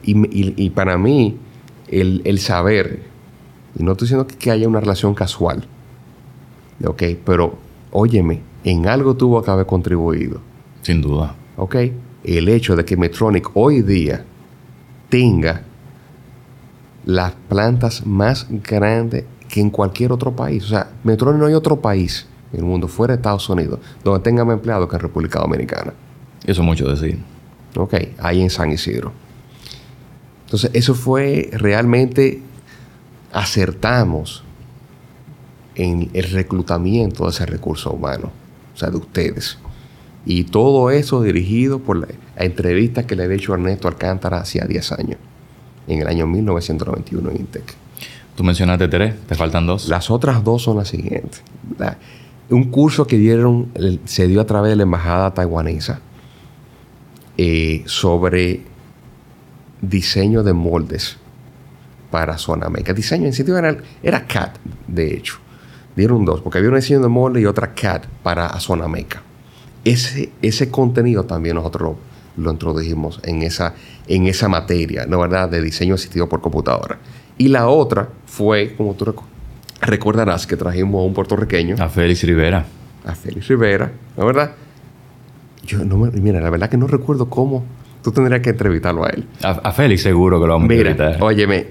[0.66, 1.38] y para mí,
[1.88, 3.02] el, el saber,
[3.78, 5.66] y no estoy diciendo que, que haya una relación casual,
[6.84, 7.04] ¿ok?
[7.26, 7.58] Pero,
[7.92, 10.42] óyeme, en algo tuvo que haber contribuido.
[10.82, 11.36] Sin duda.
[11.58, 11.76] ¿ok?
[12.24, 14.26] El hecho de que Medtronic hoy día
[15.10, 15.62] tenga
[17.06, 20.66] las plantas más grandes que en cualquier otro país.
[20.66, 24.22] O sea, Medtronic no hay otro país en el mundo fuera de Estados Unidos donde
[24.24, 25.94] tenga más empleados que en República Dominicana.
[26.46, 27.20] Eso es mucho decir.
[27.76, 27.94] ¿Ok?
[28.20, 29.12] Ahí en San Isidro.
[30.46, 32.42] Entonces, eso fue realmente
[33.32, 34.44] acertamos
[35.76, 38.32] en el reclutamiento de ese recurso humano,
[38.74, 39.58] o sea, de ustedes.
[40.26, 44.66] Y todo eso dirigido por la, la entrevista que le había hecho Ernesto Alcántara hacía
[44.66, 45.18] 10 años,
[45.88, 47.74] en el año 1991 en Intec.
[48.36, 49.88] Tú mencionaste tres, te faltan dos.
[49.90, 51.44] Las otras dos son las siguientes.
[51.78, 51.98] La-
[52.50, 53.70] un curso que dieron,
[54.06, 56.02] se dio a través de la embajada taiwanesa
[57.38, 58.62] eh, sobre
[59.82, 61.18] diseño de moldes
[62.12, 62.94] para Zona Meca.
[62.94, 64.52] Diseño en sitio era, era CAD,
[64.88, 65.38] de hecho.
[65.96, 69.22] Dieron dos, porque había un diseño de molde y otra CAD para Zona Meca.
[69.84, 71.98] Ese, ese contenido también nosotros lo,
[72.38, 73.74] lo introdujimos en esa,
[74.08, 76.98] en esa materia, ¿no verdad?, de diseño asistido por computadora.
[77.38, 79.14] Y la otra fue, como tú
[79.82, 82.66] recordarás, que trajimos a un puertorriqueño, A Félix Rivera.
[83.06, 84.52] a Félix Rivera, ¿no verdad?
[85.66, 87.64] Yo no me, mira, la verdad que no recuerdo cómo.
[88.04, 89.26] Tú tendrías que entrevistarlo a él.
[89.44, 91.24] A, a Félix seguro que lo vamos a Mira, entrevistar.
[91.24, 91.68] óyeme,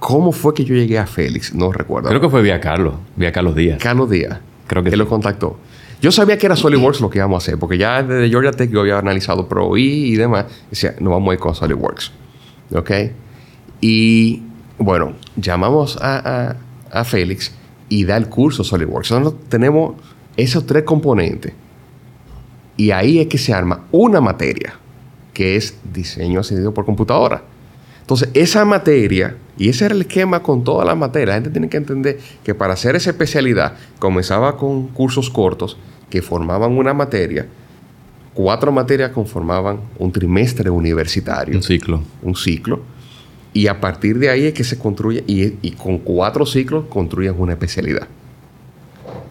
[0.00, 1.54] ¿cómo fue que yo llegué a Félix?
[1.54, 2.08] No recuerdo.
[2.08, 2.94] Creo que fue vía Carlos.
[3.14, 3.78] Vía Carlos Díaz.
[3.80, 4.40] Carlos Díaz.
[4.66, 4.98] Creo que él sí.
[4.98, 5.56] lo contactó.
[6.02, 8.70] Yo sabía que era SolidWorks lo que íbamos a hacer, porque ya desde Georgia Tech
[8.70, 10.46] yo había analizado Pro I y demás.
[10.68, 12.12] Decía, nos vamos a ir con SolidWorks.
[12.74, 12.90] ¿Ok?
[13.80, 14.42] Y
[14.78, 16.56] bueno, llamamos a, a-
[16.90, 17.52] a Félix
[17.88, 19.12] y da el curso SolidWorks.
[19.12, 19.94] Nosotros tenemos
[20.36, 21.52] esos tres componentes.
[22.76, 24.74] Y ahí es que se arma una materia,
[25.32, 27.42] que es diseño asistido por computadora.
[28.00, 31.68] Entonces, esa materia, y ese era el esquema con todas las materias, la gente tiene
[31.68, 35.76] que entender que para hacer esa especialidad comenzaba con cursos cortos
[36.12, 37.46] que formaban una materia,
[38.34, 42.02] cuatro materias conformaban un trimestre universitario, Un ciclo.
[42.20, 42.82] un ciclo,
[43.54, 47.34] y a partir de ahí es que se construye, y, y con cuatro ciclos construyen
[47.38, 48.08] una especialidad.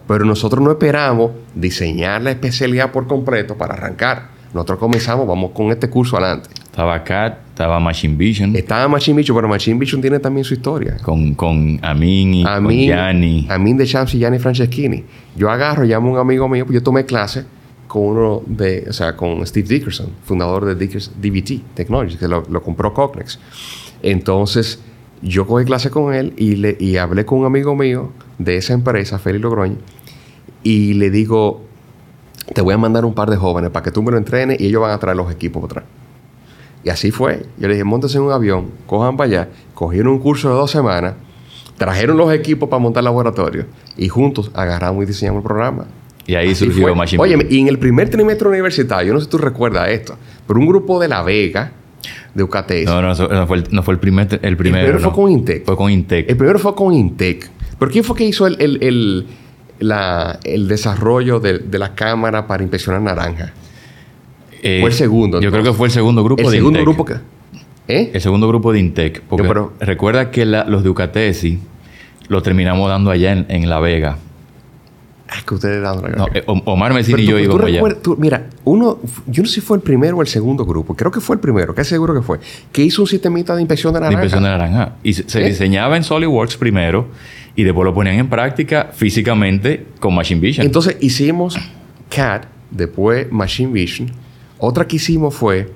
[0.08, 4.30] Pero nosotros no esperamos diseñar la especialidad por completo para arrancar.
[4.52, 6.50] Nosotros comenzamos, vamos con este curso adelante.
[6.72, 8.56] Estaba CAT, estaba Machine Vision.
[8.56, 10.96] Estaba Machine Vision, pero Machine Vision tiene también su historia.
[11.02, 13.46] Con, con Amin y con Amin, Gianni.
[13.50, 15.04] Amin de Champs y Gianni Franceschini.
[15.36, 17.44] Yo agarro, llamo a un amigo mío, pues yo tomé clase
[17.86, 22.42] con uno de, o sea, con Steve Dickerson, fundador de Dickers, DVT Technologies, que lo,
[22.48, 23.38] lo compró Cognex.
[24.02, 24.80] Entonces,
[25.20, 28.72] yo cogí clase con él y, le, y hablé con un amigo mío de esa
[28.72, 29.76] empresa, Félix Logroño,
[30.62, 31.66] y le digo,
[32.54, 34.68] te voy a mandar un par de jóvenes para que tú me lo entrenes y
[34.68, 36.01] ellos van a traer los equipos para atrás.
[36.84, 37.46] Y así fue.
[37.58, 40.70] Yo le dije, montense en un avión, cojan para allá, cogieron un curso de dos
[40.70, 41.14] semanas,
[41.78, 43.66] trajeron los equipos para montar laboratorio
[43.96, 45.86] y juntos agarramos y diseñamos el programa.
[46.26, 46.94] Y ahí Así surgió fue.
[46.94, 50.16] Machine Oye, y en el primer trimestre universitario, yo no sé si tú recuerdas esto,
[50.46, 51.72] pero un grupo de La Vega,
[52.34, 54.38] de UCATES, No, no, no fue el, no fue el primer.
[54.42, 55.64] El primero, primero fue con Intec.
[55.64, 56.28] Fue con Intec.
[56.30, 57.48] el primero fue con Intec.
[57.78, 59.26] ¿Pero quién fue que hizo el, el- el-
[59.80, 63.52] la- el desarrollo de, de la cámara para inspeccionar naranja?
[64.62, 66.86] Eh, fue el segundo, Yo creo que fue el segundo grupo el de segundo Intec.
[66.94, 67.14] grupo que...
[67.88, 68.10] ¿Eh?
[68.14, 69.20] El segundo grupo de Intec.
[69.22, 71.58] Porque Yo, pero- recuerda que la- los de Ucatesi
[72.28, 74.18] lo terminamos dando allá en, en La Vega.
[75.28, 78.02] Ay, que ustedes dan No, eh, Omar Mesina Pero y yo íbamos allá.
[78.02, 81.10] tú- mira, uno, yo no sé si fue el primero o el segundo grupo, creo
[81.10, 82.38] que fue el primero, casi seguro que fue,
[82.70, 84.22] que hizo un sistemita de inspección de de naranja.
[84.24, 84.92] impresión de naranja.
[85.02, 85.48] Y se, se ¿Eh?
[85.48, 87.06] diseñaba en SolidWorks primero
[87.56, 90.66] y después lo ponían en práctica físicamente con Machine Vision.
[90.66, 91.56] Entonces hicimos
[92.10, 94.10] CAD, después Machine Vision.
[94.64, 95.72] Otra que hicimos fue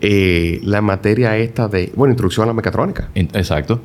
[0.00, 3.80] eh, la materia esta de, bueno, introducción a la mecatrónica, Exacto.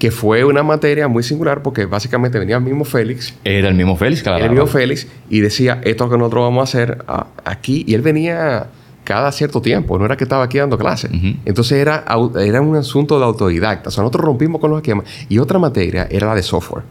[0.00, 3.94] que fue una materia muy singular porque básicamente venía el mismo Félix, Era el mismo
[3.96, 6.64] Félix que la el mismo Félix, y decía, esto es lo que nosotros vamos a
[6.64, 7.04] hacer
[7.44, 8.66] aquí, y él venía
[9.04, 11.12] cada cierto tiempo, no era que estaba aquí dando clases.
[11.44, 12.04] Entonces era,
[12.40, 13.90] era un asunto de autodidacta.
[13.90, 15.06] O sea, nosotros rompimos con los esquemas.
[15.28, 16.84] Y otra materia era la de software,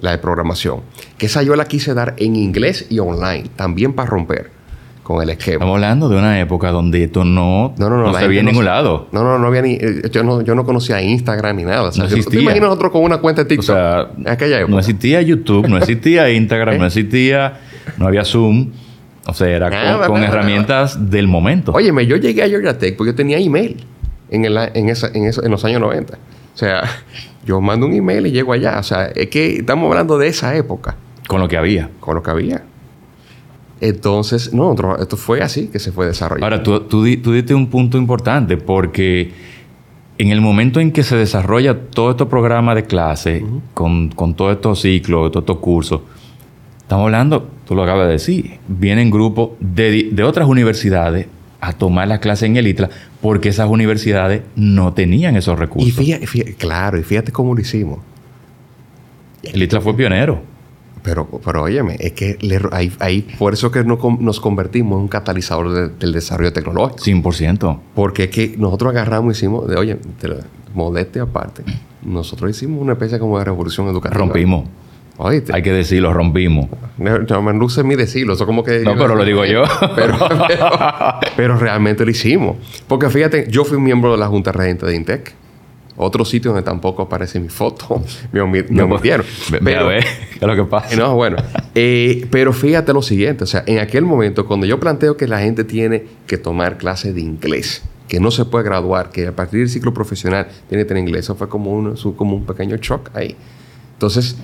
[0.00, 0.80] la de programación.
[1.18, 4.55] Que esa yo la quise dar en inglés y online, también para romper
[5.06, 5.54] con el esquema.
[5.56, 8.12] Estamos hablando de una época donde esto no, No, no, no.
[8.12, 9.06] la se veía en no ningún lado.
[9.12, 9.74] No, no, no había ni.
[9.74, 11.82] eh, Yo no, yo no conocía Instagram ni nada.
[11.84, 12.40] O sea, No yo- ¿Te existía.
[12.42, 13.64] imaginas nosotros con una cuenta de O TikTok?
[13.66, 14.72] sea, en aquella época.
[14.72, 16.78] no existía YouTube, no existía Instagram, ¿Eh?
[16.78, 17.60] no existía,
[17.98, 18.72] no había Zoom.
[19.28, 21.72] O sea, era Nada, con, herramientas del momento.
[21.72, 23.84] Óyeme, yo llegué a Georgia Tech porque yo tenía email
[24.30, 26.14] en, el, en, esa- en, eso- en los años 90.
[26.14, 26.18] O
[26.58, 26.82] sea,
[27.44, 28.78] yo mando un email y llego allá.
[28.80, 30.96] O sea, es que estamos hablando de esa época.
[31.28, 31.90] Con lo que había.
[32.00, 32.62] con lo que había.
[33.80, 36.46] Entonces, no, otro- esto fue así que se fue desarrollando.
[36.46, 39.32] Ahora, tú, tú, di- tú diste un punto importante porque
[40.18, 44.54] en el momento en que se desarrolla todo este programa de clase, con, con todos
[44.54, 46.00] estos ciclos, todos estos cursos,
[46.80, 51.26] estamos hablando, tú lo acabas de decir, vienen grupos de, otras universidades
[51.60, 52.88] a tomar las clases en el ITLA
[53.20, 55.92] porque esas universidades no tenían esos y recursos.
[55.94, 57.98] fíjate, fíjate- claro, y fíjate cómo lo hicimos.
[59.42, 60.40] el ITLA fue pionero.
[61.06, 65.02] Pero, pero óyeme, es que le- ahí, ahí- por eso que no nos convertimos en
[65.02, 66.98] un catalizador de- del desarrollo tecnológico.
[67.04, 67.80] 100%.
[67.94, 69.96] Porque es que nosotros agarramos y hicimos, de, oye,
[70.74, 71.62] modestia aparte,
[72.02, 74.18] nosotros hicimos una especie como de revolución educativa.
[74.18, 74.68] Rompimos.
[75.18, 76.66] Oíste, Hay que decirlo, rompimos.
[76.98, 78.80] no, no me luce mi decirlo, eso como que...
[78.80, 79.62] No, pero lo digo yo.
[79.96, 80.14] pero,
[80.48, 80.68] pero,
[81.36, 82.56] pero realmente lo hicimos.
[82.86, 85.32] Porque fíjate, yo fui miembro de la Junta Regente de Intec.
[85.98, 88.02] Otro sitio donde tampoco aparece mi foto.
[88.32, 89.26] me, No, pues, omitieron.
[89.50, 90.96] Ve, ve a Pero- ver qué es lo que pasa.
[90.96, 91.36] no, bueno.
[91.74, 93.44] Eh, pero fíjate lo siguiente.
[93.44, 97.14] O sea, en aquel momento, cuando yo planteo que la gente tiene que tomar clases
[97.14, 100.88] de inglés, que no se puede graduar, que a partir del ciclo profesional tiene que
[100.88, 103.34] tener inglés, eso fue como un, como un pequeño shock ahí.
[103.94, 104.36] Entonces,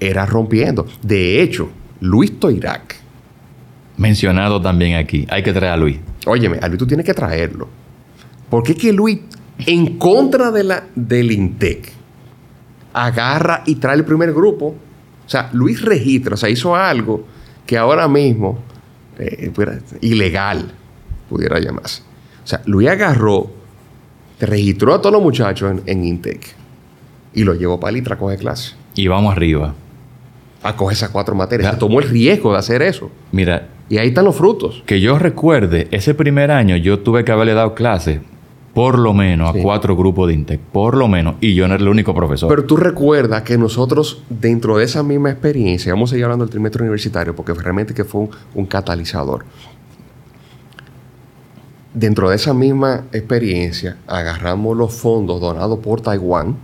[0.00, 0.86] era rompiendo.
[1.02, 1.68] De hecho,
[2.00, 2.96] Luis Toirac,
[3.96, 5.24] Mencionado también aquí.
[5.30, 5.98] Hay que traer a Luis.
[6.26, 7.68] óyeme, a Luis tú tienes que traerlo.
[8.50, 9.20] Porque es que Luis
[9.58, 11.92] en contra de la, del INTEC,
[12.92, 14.74] agarra y trae el primer grupo.
[15.26, 17.24] O sea, Luis registra, o sea, hizo algo
[17.66, 18.58] que ahora mismo,
[19.18, 19.50] eh,
[20.00, 20.72] ilegal,
[21.28, 22.02] pudiera llamarse.
[22.44, 23.50] O sea, Luis agarró,
[24.40, 26.54] registró a todos los muchachos en, INTEC
[27.32, 28.74] y lo llevó para Litra a coger clase.
[28.94, 29.74] Y vamos arriba.
[30.62, 31.72] A coger esas cuatro materias.
[31.72, 33.10] Se tomó el riesgo de hacer eso.
[33.32, 33.68] Mira.
[33.88, 34.82] Y ahí están los frutos.
[34.86, 38.20] Que yo recuerde, ese primer año yo tuve que haberle dado clase
[38.74, 41.82] por lo menos a cuatro grupos de INTEC, por lo menos, y yo no era
[41.82, 42.48] el único profesor.
[42.48, 46.50] Pero tú recuerdas que nosotros, dentro de esa misma experiencia, vamos a seguir hablando del
[46.50, 49.44] trimestre universitario, porque realmente que fue un, catalizador.
[51.94, 56.56] Dentro de esa misma experiencia, agarramos los fondos donados por Taiwán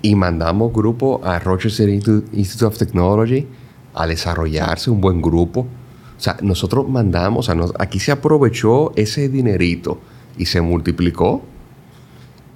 [0.00, 3.46] y mandamos grupo a Rochester Institute of Technology
[3.92, 5.66] a desarrollarse un buen grupo.
[6.16, 9.98] O sea, nosotros mandamos, o sea, aquí se aprovechó ese dinerito
[10.36, 11.44] y se multiplicó.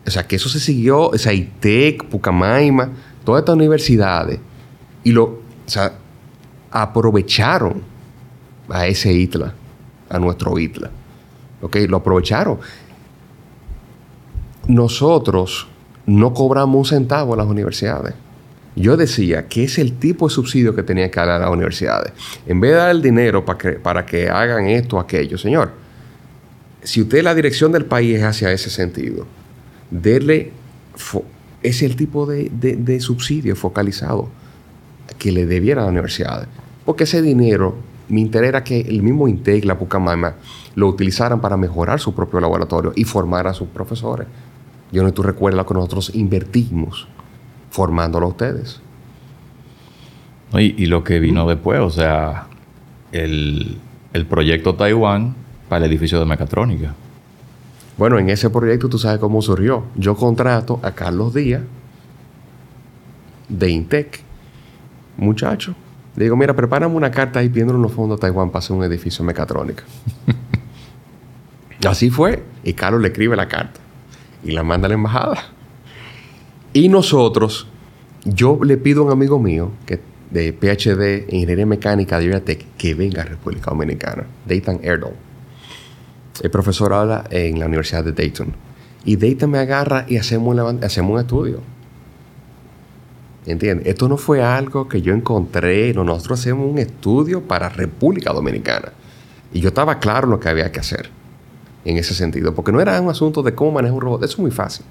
[0.07, 2.91] O sea, que eso se siguió, o sea, ITEC, Pucamaima,
[3.25, 4.41] todas estas universidades,
[5.05, 5.93] y lo, o sea,
[6.71, 7.83] aprovecharon
[8.69, 9.53] a ese ITLA,
[10.09, 10.91] a nuestro ITLA.
[11.61, 11.77] ¿Ok?
[11.89, 12.59] Lo aprovecharon.
[14.67, 15.67] Nosotros
[16.07, 18.15] no cobramos un centavo a las universidades.
[18.77, 22.13] Yo decía que es el tipo de subsidio que tenía que dar a las universidades.
[22.47, 25.73] En vez de dar el dinero para que, para que hagan esto aquello, señor,
[26.89, 29.27] si usted la dirección del país es hacia ese sentido,
[29.91, 30.53] darle
[31.63, 34.31] es el tipo de, subsidio focalizado
[35.19, 36.49] que le debiera a las universidades.
[36.87, 37.77] Porque ese dinero,
[38.09, 40.37] mi interés era que el mismo INTEC, la Pucamaima,
[40.77, 44.27] lo utilizaran para mejorar su propio laboratorio y formar a sus profesores.
[44.91, 47.07] Yo no tú recuerdas que nosotros invertimos
[47.69, 48.81] formándolo a ustedes.
[50.55, 52.47] Y, lo que vino después, o sea,
[53.13, 53.77] el,
[54.15, 55.35] el proyecto Taiwán
[55.69, 56.95] para el edificio de mecatrónica.
[57.97, 59.85] Bueno, en ese proyecto tú sabes cómo surgió.
[59.97, 61.63] Yo contrato a Carlos Díaz
[63.49, 64.21] de Intec,
[65.17, 65.75] muchacho.
[66.15, 68.85] Le digo, mira, prepárame una carta ahí pidiendo unos fondos a Taiwán para hacer un
[68.85, 69.83] edificio de mecatrónica.
[71.89, 72.43] Así fue.
[72.63, 73.81] Y Carlos le escribe la carta
[74.45, 75.39] y la manda a la embajada.
[76.73, 77.67] Y nosotros,
[78.25, 80.01] yo le pido a un amigo mío que
[80.31, 85.28] de PhD en Ingeniería Mecánica de Iratec que venga a República Dominicana, Dayton Erdol
[86.43, 88.53] el profesor habla en la Universidad de Dayton.
[89.05, 91.61] Y Dayton me agarra y hacemos, hacemos un estudio.
[93.47, 93.87] ¿Entiendes?
[93.87, 95.93] Esto no fue algo que yo encontré.
[95.95, 98.93] nosotros hacemos un estudio para República Dominicana.
[99.53, 101.11] Y yo estaba claro lo que había que hacer.
[101.85, 102.55] En ese sentido.
[102.55, 104.25] Porque no era un asunto de cómo manejar un robot.
[104.25, 104.85] Eso es muy fácil.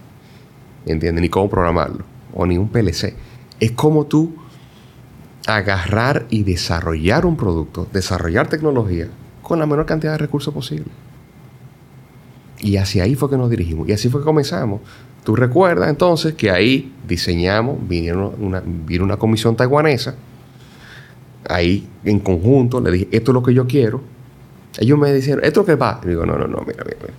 [0.85, 1.21] ¿Entiendes?
[1.21, 2.03] Ni cómo programarlo.
[2.33, 3.13] O ni un PLC.
[3.59, 4.33] Es como tú
[5.45, 9.07] agarrar y desarrollar un producto, desarrollar tecnología
[9.41, 10.87] con la menor cantidad de recursos posible.
[12.59, 13.87] Y hacia ahí fue que nos dirigimos.
[13.87, 14.81] Y así fue que comenzamos.
[15.23, 20.15] Tú recuerdas entonces que ahí diseñamos, vinieron una, vino una comisión taiwanesa.
[21.49, 24.01] Ahí en conjunto le dije, esto es lo que yo quiero.
[24.77, 25.99] Ellos me dijeron, ¿esto es lo que va?
[26.03, 27.13] Y digo, no, no, no, mira, mira, mira.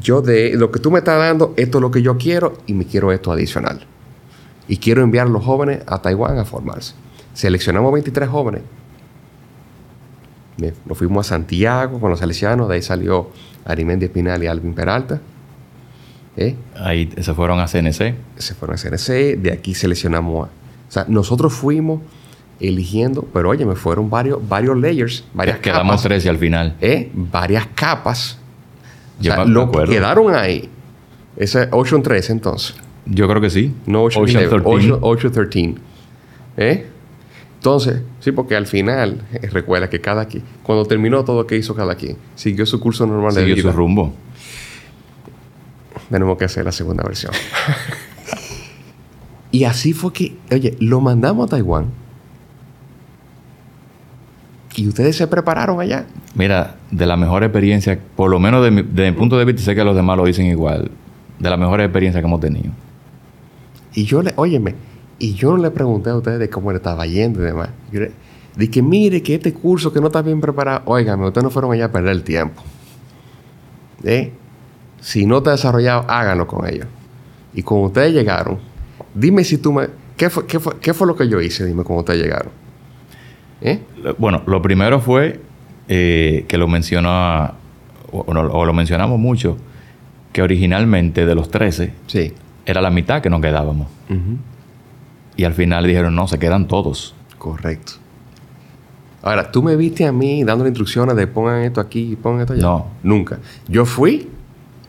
[0.00, 2.74] Yo de lo que tú me estás dando, esto es lo que yo quiero y
[2.74, 3.80] me quiero esto adicional.
[4.68, 6.94] Y quiero enviar a los jóvenes a Taiwán a formarse.
[7.34, 8.62] Seleccionamos 23 jóvenes.
[10.86, 13.28] Nos fuimos a Santiago con los salesianos, de ahí salió
[13.66, 15.20] Arimendi Espinal y Alvin Peralta.
[16.36, 16.54] ¿Eh?
[16.76, 18.14] Ahí se fueron a CNC.
[18.36, 20.50] Se fueron a CNC, de aquí seleccionamos a...
[20.88, 22.00] O sea, nosotros fuimos
[22.60, 25.72] eligiendo, pero oye, me fueron varios, varios layers, varias capas.
[25.72, 26.76] Quedamos 13 al final.
[26.80, 27.10] ¿Eh?
[27.12, 28.38] Varias capas.
[29.20, 30.68] Yo o sea, lo que quedaron ahí.
[31.36, 32.76] Ese Ocean 13 entonces.
[33.06, 33.74] Yo creo que sí.
[33.86, 34.98] No Ocean, Ocean 13.
[35.00, 35.74] Ocean, 13.
[36.56, 36.86] ¿Eh?
[37.56, 41.56] Entonces, sí, porque al final, eh, recuerda que cada quien, cuando terminó todo lo que
[41.56, 43.56] hizo cada quien, siguió su curso normal de vida.
[43.56, 44.12] Siguió su rumbo.
[46.10, 47.32] Tenemos que hacer la segunda versión.
[49.50, 51.86] y así fue que, oye, lo mandamos a Taiwán.
[54.76, 56.06] Y ustedes se prepararon allá.
[56.34, 59.82] Mira, de la mejor experiencia, por lo menos desde mi, punto de vista, sé que
[59.82, 60.90] los demás lo dicen igual,
[61.38, 62.70] de la mejor experiencia que hemos tenido.
[63.94, 64.74] Y yo le, óyeme,
[65.18, 67.70] y yo no le pregunté a ustedes de cómo le estaba yendo y demás.
[67.90, 71.50] Yo le, que mire que este curso que no está bien preparado, óigame, ustedes no
[71.50, 72.62] fueron allá a perder el tiempo.
[74.04, 74.32] ¿Eh?
[75.00, 76.86] Si no está desarrollado, háganlo con ellos.
[77.54, 78.58] Y cuando ustedes llegaron,
[79.14, 79.88] dime si tú me...
[80.16, 81.66] ¿Qué fue, qué fue, qué fue lo que yo hice?
[81.66, 82.50] Dime cómo ustedes llegaron.
[83.60, 83.80] ¿Eh?
[84.18, 85.40] Bueno, lo primero fue
[85.88, 87.52] eh, que lo mencionó,
[88.12, 89.58] o, lo mencionamos mucho,
[90.32, 92.32] que originalmente de los 13, sí.
[92.64, 93.88] era la mitad que nos quedábamos.
[95.36, 97.14] Y al final dijeron, no, se quedan todos.
[97.38, 97.94] Correcto.
[99.22, 102.52] Ahora, ¿tú me viste a mí dando instrucciones de pongan esto aquí y pongan esto
[102.52, 102.62] allá?
[102.62, 102.86] No.
[103.02, 103.38] Nunca.
[103.68, 104.30] Yo fui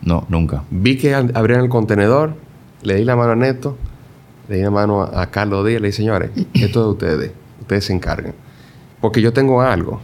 [0.02, 0.64] No, nunca.
[0.70, 2.36] Vi que abrieron el contenedor,
[2.84, 3.78] le di la mano a Neto,
[4.48, 7.32] le di la mano a, a Carlos Díaz, le dije, señores, esto es de ustedes,
[7.62, 8.34] ustedes se encargan.
[9.02, 10.00] Porque yo tengo algo,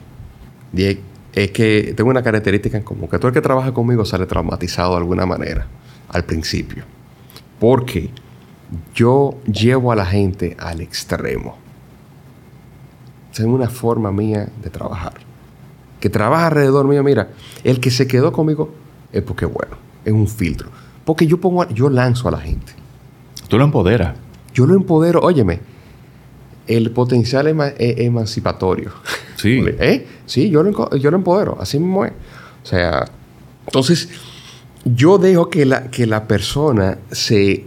[0.73, 0.97] y es,
[1.33, 4.91] es que tengo una característica en común, que todo el que trabaja conmigo sale traumatizado
[4.91, 5.67] de alguna manera,
[6.09, 6.83] al principio.
[7.59, 8.09] Porque
[8.95, 11.57] yo llevo a la gente al extremo.
[13.31, 15.13] Esa es una forma mía de trabajar.
[15.99, 17.29] Que trabaja alrededor mío, mira,
[17.63, 18.73] el que se quedó conmigo
[19.11, 20.69] es porque, bueno, es un filtro.
[21.05, 22.73] Porque yo pongo, yo lanzo a la gente.
[23.47, 24.15] Tú lo empoderas.
[24.53, 25.59] Yo lo empodero, óyeme,
[26.67, 28.91] el potencial ema- e- emancipatorio.
[29.35, 29.63] Sí.
[29.79, 30.07] ¿Eh?
[30.25, 32.11] Sí, yo lo, yo lo empodero, así mismo es.
[32.63, 33.05] O sea,
[33.65, 34.09] entonces,
[34.85, 37.65] yo dejo que la, que la persona se,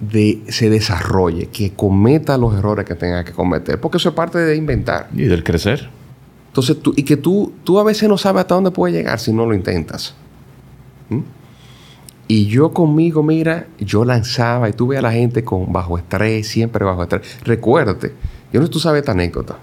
[0.00, 4.38] de, se desarrolle, que cometa los errores que tenga que cometer, porque eso es parte
[4.38, 5.08] de inventar.
[5.14, 5.90] Y del crecer.
[6.48, 9.32] Entonces, tú, y que tú, tú a veces no sabes hasta dónde puedes llegar si
[9.32, 10.14] no lo intentas.
[11.10, 11.20] ¿Mm?
[12.26, 16.84] Y yo conmigo, mira, yo lanzaba y tuve a la gente con bajo estrés, siempre
[16.84, 17.38] bajo estrés.
[17.44, 18.12] Recuérdate,
[18.52, 19.58] yo no sé si tú sabes esta anécdota,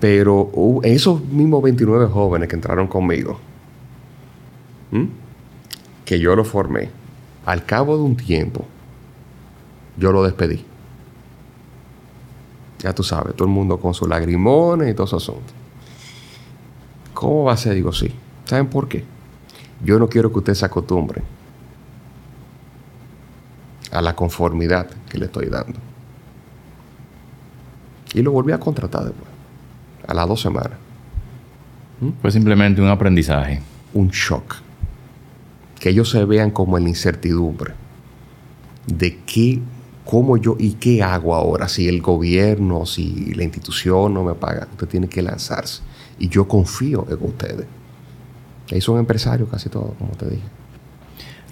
[0.00, 0.50] pero
[0.82, 3.40] esos mismos 29 jóvenes que entraron conmigo,
[4.92, 5.08] ¿m?
[6.04, 6.90] que yo lo formé,
[7.48, 8.66] al cabo de un tiempo,
[9.96, 10.62] yo lo despedí.
[12.80, 15.54] Ya tú sabes, todo el mundo con sus lagrimones y todo ese asunto.
[17.14, 17.74] ¿Cómo va a ser?
[17.74, 18.14] Digo, sí.
[18.44, 19.02] ¿Saben por qué?
[19.82, 21.24] Yo no quiero que ustedes se acostumbren
[23.92, 25.78] a la conformidad que le estoy dando.
[28.12, 29.30] Y lo volví a contratar después,
[30.06, 30.76] a las dos semanas.
[32.20, 33.62] Fue simplemente un aprendizaje.
[33.94, 34.67] Un shock.
[35.80, 37.74] Que ellos se vean como en la incertidumbre
[38.86, 39.60] de qué,
[40.04, 41.68] cómo yo y qué hago ahora.
[41.68, 45.82] Si el gobierno, si la institución no me paga, usted tiene que lanzarse.
[46.18, 47.66] Y yo confío en ustedes.
[48.70, 50.42] Ellos son empresarios casi todos, como te dije.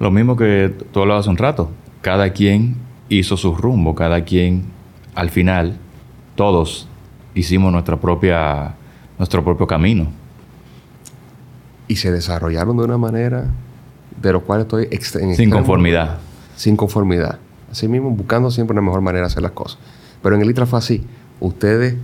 [0.01, 1.71] Lo mismo que tú hablabas hace un rato.
[2.03, 2.77] Cada quien
[3.09, 3.95] hizo su rumbo.
[3.95, 4.65] Cada quien,
[5.15, 5.79] al final,
[6.35, 6.89] todos
[7.35, 8.75] hicimos nuestra propia,
[9.19, 10.09] nuestro propio camino.
[11.89, 13.47] Y se desarrollaron de una manera
[14.21, 16.19] de lo cual estoy en Sin conformidad.
[16.57, 17.39] Sin conformidad.
[17.71, 19.79] Así mismo, buscando siempre una mejor manera de hacer las cosas.
[20.23, 21.05] Pero en el ITRA fue así.
[21.41, 21.95] Ustedes,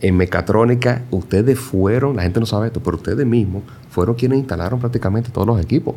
[0.00, 4.80] en mecatrónica, ustedes fueron, la gente no sabe esto, pero ustedes mismos fueron quienes instalaron
[4.80, 5.94] prácticamente todos los equipos.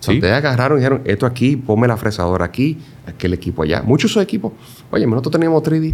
[0.00, 0.14] Sí.
[0.14, 3.82] ustedes agarraron y dijeron, esto aquí, ponme la fresadora aquí, aquel equipo allá.
[3.82, 4.52] Muchos de esos equipos,
[4.92, 5.92] oye, nosotros teníamos 3D,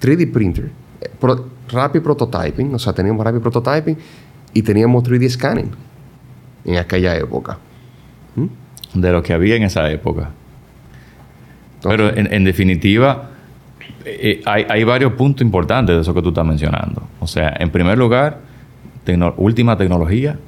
[0.00, 3.96] 3D printer, eh, pro- rapid prototyping, o sea, teníamos rapid prototyping
[4.54, 5.70] y teníamos 3D scanning
[6.64, 7.58] en aquella época.
[8.94, 10.30] De lo que había en esa época.
[11.82, 13.30] Pero en, en definitiva,
[14.04, 17.02] eh, hay, hay varios puntos importantes de eso que tú estás mencionando.
[17.20, 18.40] O sea, en primer lugar,
[19.04, 20.38] tecno- última tecnología,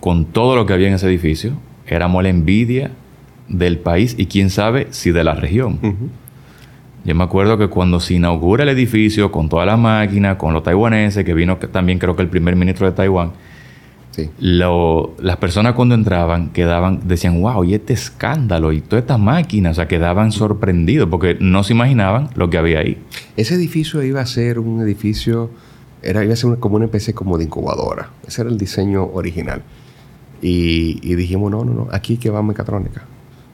[0.00, 1.52] con todo lo que había en ese edificio,
[1.86, 2.90] éramos la envidia
[3.48, 5.78] del país y quién sabe si de la región.
[7.04, 10.62] Yo me acuerdo que cuando se inaugura el edificio, con toda la máquina, con los
[10.62, 13.32] taiwaneses, que vino que también creo que el primer ministro de Taiwán,
[14.14, 14.30] Sí.
[14.38, 19.70] lo- las personas cuando entraban quedaban, decían, wow, y este escándalo y toda esta máquina,
[19.70, 23.02] o sea, quedaban sorprendidos porque no se imaginaban lo que había ahí.
[23.36, 25.50] Ese edificio iba a ser un edificio,
[26.00, 28.10] era, iba a ser una- como una especie como de incubadora.
[28.24, 29.62] Ese era el diseño original.
[30.40, 33.02] Y, y dijimos, no, no, no, aquí que va mecatrónica.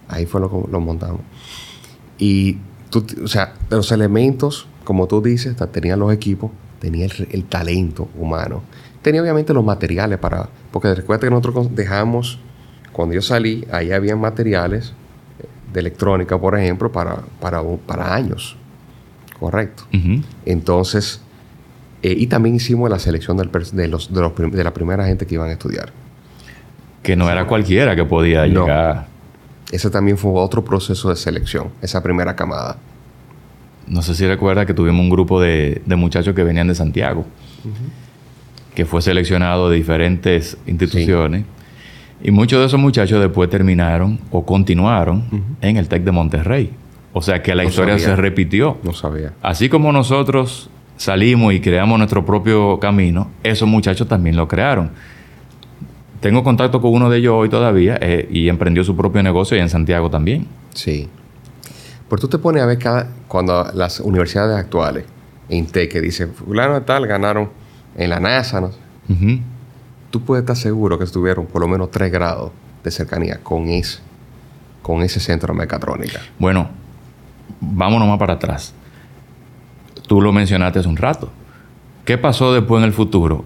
[0.09, 1.21] Ahí fue lo que lo montamos.
[2.19, 2.59] Y,
[2.91, 6.51] tú, o sea, los elementos, como tú dices, ta- tenía los equipos,
[6.81, 8.63] tenía el, el talento humano.
[9.03, 10.49] Tenía obviamente los materiales para...
[10.71, 12.39] Porque recuerda que nosotros dejamos,
[12.93, 14.93] cuando yo salí, ahí había materiales
[15.39, 18.57] eh, de electrónica, por ejemplo, para, para, para años.
[19.39, 19.85] Correcto.
[20.45, 21.23] Entonces,
[22.03, 25.07] eh, y también hicimos la selección del de, los, de, los prim- de la primera
[25.07, 25.93] gente que iban a estudiar.
[27.03, 28.63] Que no era cualquiera que podía No.
[28.65, 29.07] llegar.
[29.73, 32.77] Ese también fue otro proceso de selección, esa primera camada.
[33.87, 37.25] No sé si recuerdas que tuvimos un grupo de, de muchachos que venían de Santiago,
[38.75, 41.45] que fue seleccionado de diferentes instituciones.
[42.23, 45.25] Y muchos de esos muchachos después terminaron o continuaron
[45.63, 46.71] en el TEC de Monterrey.
[47.13, 48.15] O sea que la No historia sabía.
[48.15, 48.79] se repitió.
[48.83, 49.33] No sabía.
[49.43, 54.91] Así como nosotros salimos y creamos nuestro propio camino, esos muchachos también lo crearon.
[56.21, 59.61] Tengo contacto con uno de ellos hoy todavía eh, y emprendió su propio negocio y
[59.61, 60.47] en Santiago también.
[60.75, 61.09] Sí.
[62.09, 65.05] Pero tú te pones a ver cada, cuando las universidades actuales,
[65.49, 67.49] INTEC, que dice, fulano tal, ganaron
[67.97, 68.71] en la NASA, ¿no?
[70.11, 72.51] Tú puedes estar seguro que estuvieron por lo menos tres grados
[72.83, 74.01] de cercanía con ese,
[74.83, 76.21] con ese centro de mecatrónica.
[76.39, 76.69] Bueno,
[77.61, 78.75] vámonos más para atrás.
[80.07, 81.31] Tú lo mencionaste hace un rato.
[82.05, 83.45] ¿Qué pasó después en el futuro?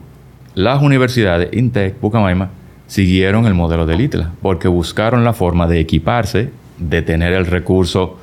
[0.55, 2.51] Las universidades, INTEC, Pucamaima,
[2.87, 8.19] siguieron el modelo del ITLA, porque buscaron la forma de equiparse, de tener el recurso,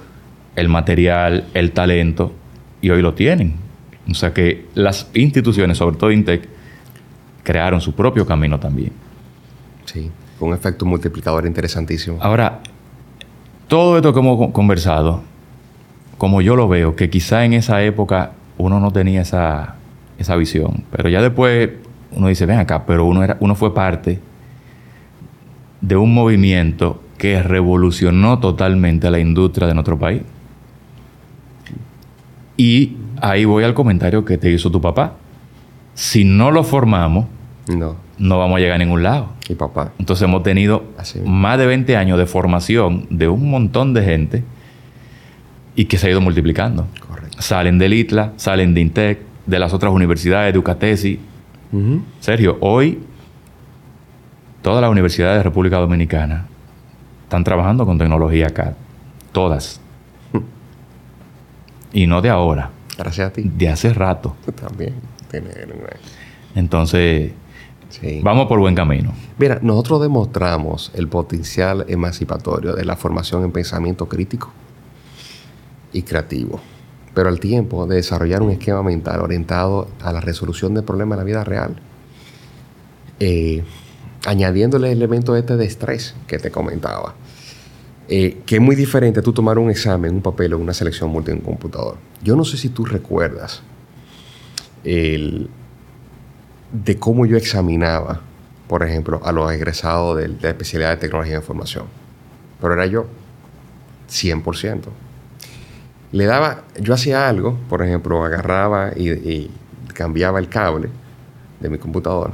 [0.55, 2.33] el material, el talento,
[2.81, 3.55] y hoy lo tienen.
[4.09, 6.47] O sea que las instituciones, sobre todo INTEC,
[7.43, 8.91] crearon su propio camino también.
[9.85, 12.17] Sí, un efecto multiplicador interesantísimo.
[12.21, 12.59] Ahora,
[13.67, 15.21] todo esto que hemos conversado,
[16.17, 19.75] como yo lo veo, que quizá en esa época uno no tenía esa,
[20.17, 21.69] esa visión, pero ya después
[22.11, 24.19] uno dice, ven acá, pero uno, era, uno fue parte
[25.79, 30.21] de un movimiento que revolucionó totalmente la industria de nuestro país.
[32.57, 35.13] Y ahí voy al comentario que te hizo tu papá.
[35.93, 37.25] Si no lo formamos,
[37.67, 39.29] no, no vamos a llegar a ningún lado.
[39.47, 39.91] Y papá.
[39.99, 40.83] Entonces hemos tenido
[41.25, 44.43] más de 20 años de formación de un montón de gente
[45.75, 46.87] y que se ha ido multiplicando.
[47.07, 47.41] Correcto.
[47.41, 51.19] Salen del ITLA, salen de INTEC, de las otras universidades, de UCATESI.
[52.19, 52.99] Sergio, hoy
[54.61, 56.47] todas las universidades de República Dominicana
[57.23, 58.73] están trabajando con tecnología CAD.
[59.31, 59.79] Todas.
[61.93, 62.71] y no de ahora.
[63.03, 63.43] Gracias a ti.
[63.43, 64.35] De hace rato.
[64.59, 64.93] También.
[66.55, 67.31] Entonces,
[68.21, 69.13] vamos por buen camino.
[69.37, 74.51] Mira, nosotros demostramos el potencial emancipatorio de la formación en pensamiento crítico
[75.93, 76.59] y creativo,
[77.13, 81.19] pero al tiempo de desarrollar un esquema mental orientado a la resolución de problemas en
[81.19, 81.77] la vida real.
[83.19, 83.63] Eh,
[84.25, 87.15] añadiéndole el elemento este de estrés que te comentaba.
[88.13, 91.31] Eh, que es muy diferente tú tomar un examen, un papel o una selección multi
[91.31, 91.95] en un computador.
[92.21, 93.61] Yo no sé si tú recuerdas
[94.83, 95.49] el,
[96.73, 98.19] de cómo yo examinaba,
[98.67, 101.85] por ejemplo, a los egresados de, la especialidad de tecnología de información.
[102.59, 103.05] Pero era yo,
[104.09, 104.81] 100%.
[106.11, 109.49] Le daba, yo hacía algo, por ejemplo, agarraba y
[109.93, 110.89] cambiaba el cable
[111.61, 112.33] de mi computador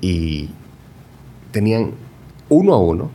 [0.00, 0.50] y
[1.52, 1.92] tenían
[2.48, 3.10] uno a uno,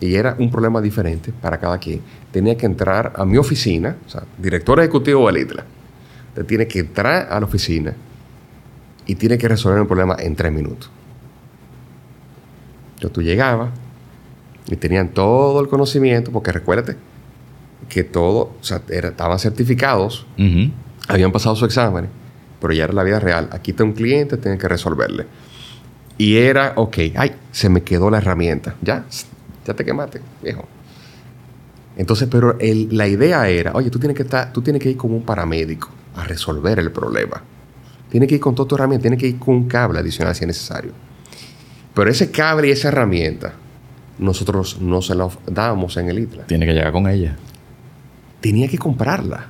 [0.00, 2.00] y era un problema diferente para cada quien.
[2.30, 5.64] Tenía que entrar a mi oficina, o sea, director ejecutivo de ITLA.
[6.28, 7.94] Usted tiene que entrar a la oficina
[9.06, 10.90] y tiene que resolver el problema en tres minutos.
[12.98, 13.70] Yo tú llegabas
[14.68, 16.96] y tenían todo el conocimiento, porque recuérdate
[17.88, 20.26] que todo, o sea, estaban certificados,
[21.08, 22.08] habían pasado su examen,
[22.60, 23.48] pero ya era la vida real.
[23.52, 25.26] Aquí está un cliente, tiene que resolverle.
[26.18, 28.74] Y era, ok, ay, se me quedó la herramienta.
[28.82, 29.04] Ya,
[29.66, 30.64] ya te quemaste, viejo.
[31.96, 35.16] Entonces, pero la idea era, oye, tú tienes que estar, tú tienes que ir como
[35.16, 37.42] un paramédico a resolver el problema.
[38.10, 40.44] Tienes que ir con toda tu herramienta, tienes que ir con un cable adicional si
[40.44, 40.92] es necesario.
[41.94, 43.54] Pero ese cable y esa herramienta,
[44.18, 46.46] nosotros no se la dábamos en el ITLA.
[46.46, 47.36] Tiene que llegar con ella.
[48.40, 49.46] Tenía que comprarla.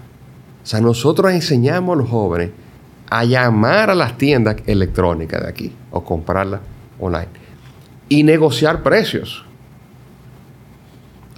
[0.63, 2.51] O sea, nosotros enseñamos a los jóvenes
[3.11, 6.61] a llamar a las tiendas electrónicas de aquí o comprarlas
[6.99, 7.29] online
[8.09, 9.46] y negociar precios.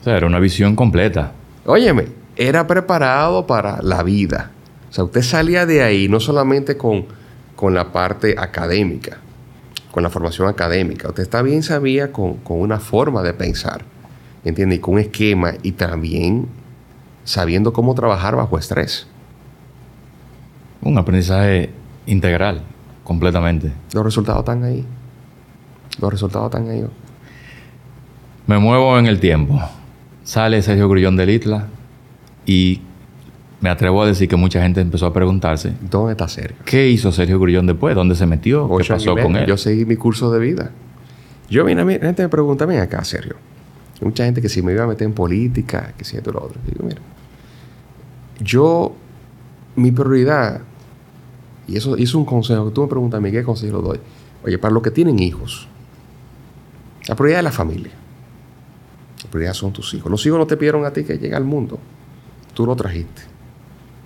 [0.00, 1.32] O sea, era una visión completa.
[1.66, 4.50] Óyeme, era preparado para la vida.
[4.90, 7.06] O sea, usted salía de ahí no solamente con,
[7.56, 9.18] con la parte académica,
[9.90, 13.82] con la formación académica, usted también sabía con, con una forma de pensar,
[14.44, 14.76] ¿entiende?
[14.76, 16.46] Y con un esquema y también
[17.24, 19.06] sabiendo cómo trabajar bajo estrés.
[20.80, 21.70] Un aprendizaje
[22.06, 22.62] integral,
[23.04, 23.72] completamente.
[23.92, 24.86] Los resultados están ahí.
[26.00, 26.84] Los resultados están ahí.
[28.46, 29.60] Me muevo en el tiempo.
[30.28, 31.68] Sale Sergio Grullón del Itla
[32.44, 32.82] y
[33.62, 36.58] me atrevo a decir que mucha gente empezó a preguntarse: ¿Dónde está Sergio?
[36.66, 37.94] ¿Qué hizo Sergio Grullón después?
[37.94, 38.68] ¿Dónde se metió?
[38.76, 39.46] ¿Qué pasó con él?
[39.46, 40.70] Yo seguí mi curso de vida.
[41.48, 43.36] Yo, mira, la gente me pregunta: ven acá, Sergio.
[44.02, 46.42] Hay mucha gente que si me iba a meter en política, que si esto lo
[46.44, 46.60] otro.
[46.66, 47.00] Digo, mira,
[48.38, 48.94] yo,
[49.76, 50.60] mi prioridad
[51.66, 53.98] y eso, es un consejo que tú me preguntas a mí, ¿qué consejo doy?
[54.44, 55.68] Oye, para los que tienen hijos,
[57.06, 57.92] la prioridad es la familia.
[59.52, 60.10] Son tus hijos.
[60.10, 61.78] Los hijos no te pidieron a ti que llegue al mundo.
[62.54, 63.22] Tú lo trajiste.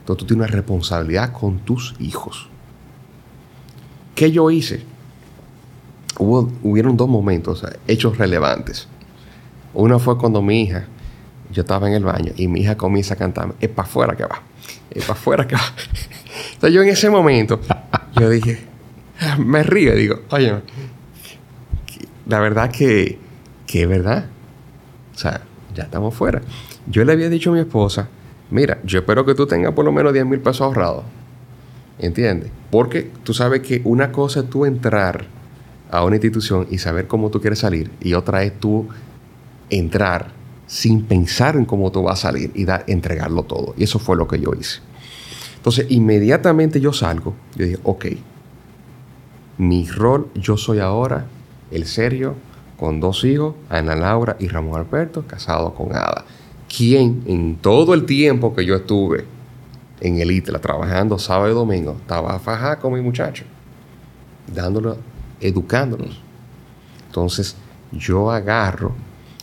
[0.01, 2.49] Entonces tú tienes una responsabilidad con tus hijos.
[4.15, 4.83] ¿Qué yo hice?
[6.19, 8.89] Hubo, hubieron dos momentos, hechos relevantes.
[9.75, 10.87] Uno fue cuando mi hija,
[11.51, 14.25] yo estaba en el baño y mi hija comienza a cantarme, es para afuera que
[14.25, 14.43] va,
[14.91, 15.63] es para afuera que va.
[16.55, 17.61] Entonces yo en ese momento,
[18.19, 18.59] yo dije,
[19.39, 20.55] me río, digo, oye,
[22.27, 23.19] la verdad que,
[23.67, 24.27] que es verdad.
[25.23, 25.41] Sea,
[25.73, 26.43] ya estamos fuera.
[26.89, 28.09] Yo le había dicho a mi esposa,
[28.51, 31.05] mira, yo espero que tú tengas por lo menos 10 mil pesos ahorrados.
[32.01, 32.51] ¿Entiendes?
[32.73, 35.27] Porque tú sabes que una cosa es tú entrar
[35.93, 38.89] a una institución y saber cómo tú quieres salir, y otra es tú
[39.71, 40.33] entrar
[40.67, 43.75] sin pensar en cómo tú vas a salir y entregarlo todo.
[43.77, 44.81] Y eso fue lo que yo hice.
[45.57, 48.07] Entonces, inmediatamente yo salgo, yo dije, ok,
[49.59, 51.27] mi rol, yo soy ahora
[51.71, 52.35] el serio,
[52.83, 56.25] con dos hijos, Ana Laura y Ramón Alberto, casado con Ada.
[56.69, 59.25] Quien en todo el tiempo que yo estuve
[60.01, 63.45] en el ITLA trabajando sábado y domingo, estaba fajada con mi muchacho,
[64.53, 64.97] dándolo,
[65.41, 66.21] educándonos.
[67.07, 67.55] Entonces,
[67.93, 68.97] yo agarro,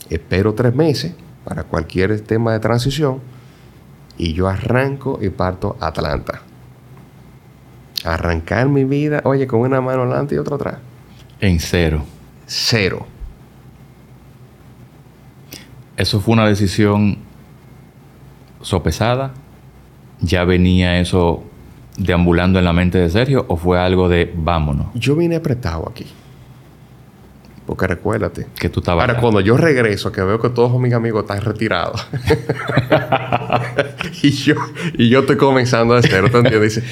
[0.09, 1.13] espero tres meses
[1.45, 3.21] para cualquier tema de transición
[4.17, 6.41] y yo arranco y parto a Atlanta.
[8.03, 10.75] Arrancar mi vida, oye, con una mano adelante y otra atrás.
[11.39, 12.03] En cero.
[12.45, 13.07] Cero.
[15.99, 17.17] ¿Eso fue una decisión
[18.61, 19.33] sopesada?
[20.21, 21.43] ¿Ya venía eso
[21.97, 24.87] deambulando en la mente de Sergio o fue algo de vámonos?
[24.93, 26.05] Yo vine apretado aquí.
[27.65, 28.47] Porque recuérdate.
[28.57, 29.09] Que tú estabas.
[29.09, 32.07] Ahora, cuando yo regreso, que veo que todos mis amigos están retirados.
[34.23, 34.55] y, yo,
[34.97, 36.75] y yo estoy comenzando a cero, ¿te entiendes?
[36.75, 36.87] Dice,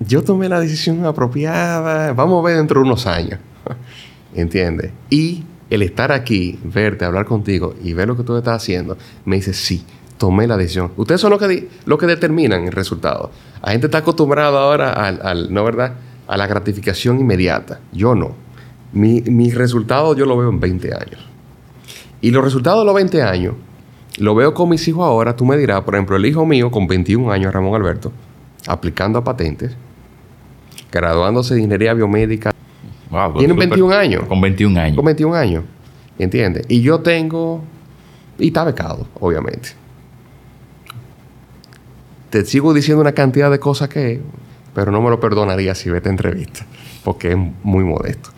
[0.00, 2.12] yo tomé la decisión apropiada.
[2.14, 3.38] Vamos a ver dentro de unos años.
[4.34, 4.90] ¿Entiendes?
[5.08, 9.36] Y el estar aquí, verte, hablar contigo y ver lo que tú estás haciendo, me
[9.36, 9.84] dice, sí,
[10.16, 10.92] tomé la decisión.
[10.96, 13.30] Ustedes son los que, lo que determinan el resultado.
[13.62, 15.94] La gente está acostumbrada ahora al, ¿no verdad?
[16.26, 17.80] A la gratificación inmediata.
[17.92, 18.34] Yo no.
[18.92, 21.26] Mi, mis resultados yo lo veo en 20 años.
[22.20, 23.54] Y los resultados de los 20 años,
[24.18, 25.36] lo veo con mis hijos ahora.
[25.36, 28.12] Tú me dirás, por ejemplo, el hijo mío con 21 años, Ramón Alberto,
[28.66, 29.76] aplicando a patentes,
[30.90, 32.52] graduándose de ingeniería biomédica
[33.38, 34.24] tienen 21 años.
[34.26, 34.96] Con 21 años.
[34.96, 35.64] Con 21 años.
[36.18, 36.66] ¿Entiendes?
[36.68, 37.62] Y yo tengo...
[38.38, 39.70] Y está becado, obviamente.
[42.30, 44.20] Te sigo diciendo una cantidad de cosas que...
[44.74, 46.66] Pero no me lo perdonaría si ve esta entrevista.
[47.02, 48.30] Porque es muy modesto.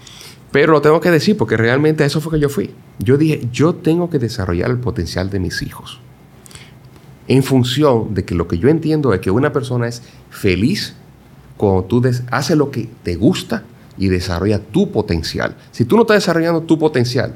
[0.53, 2.75] Pero lo tengo que decir porque realmente eso fue que yo fui.
[2.99, 6.01] Yo dije, yo tengo que desarrollar el potencial de mis hijos.
[7.29, 10.95] En función de que lo que yo entiendo es que una persona es feliz
[11.57, 13.65] cuando tú haces lo que te gusta
[14.01, 15.55] y desarrolla tu potencial.
[15.73, 17.35] Si tú no estás desarrollando tu potencial,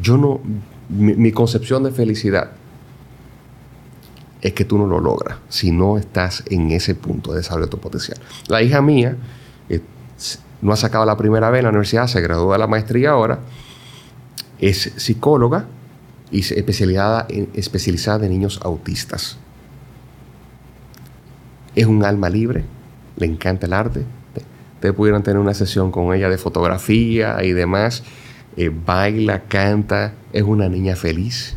[0.00, 0.40] yo no,
[0.88, 2.52] mi, concepción de felicidad
[4.40, 7.70] es que tú no lo logras si no estás en ese punto de desarrollo de
[7.72, 8.18] tu potencial.
[8.46, 9.16] La hija mía
[9.68, 9.80] eh,
[10.62, 13.40] no ha sacado la primera vez en la universidad, se graduó de la maestría ahora,
[14.60, 15.66] es psicóloga
[16.30, 19.38] y especializada en, especializada en niños autistas.
[21.74, 22.64] Es un alma libre,
[23.16, 24.04] le encanta el arte,
[24.76, 28.02] Ustedes pudieran tener una sesión con ella de fotografía y demás.
[28.58, 31.54] Eh, baila, canta, es una niña feliz.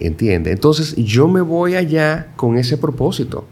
[0.00, 0.50] ¿Entiende?
[0.50, 3.46] Entonces yo me voy allá con ese propósito.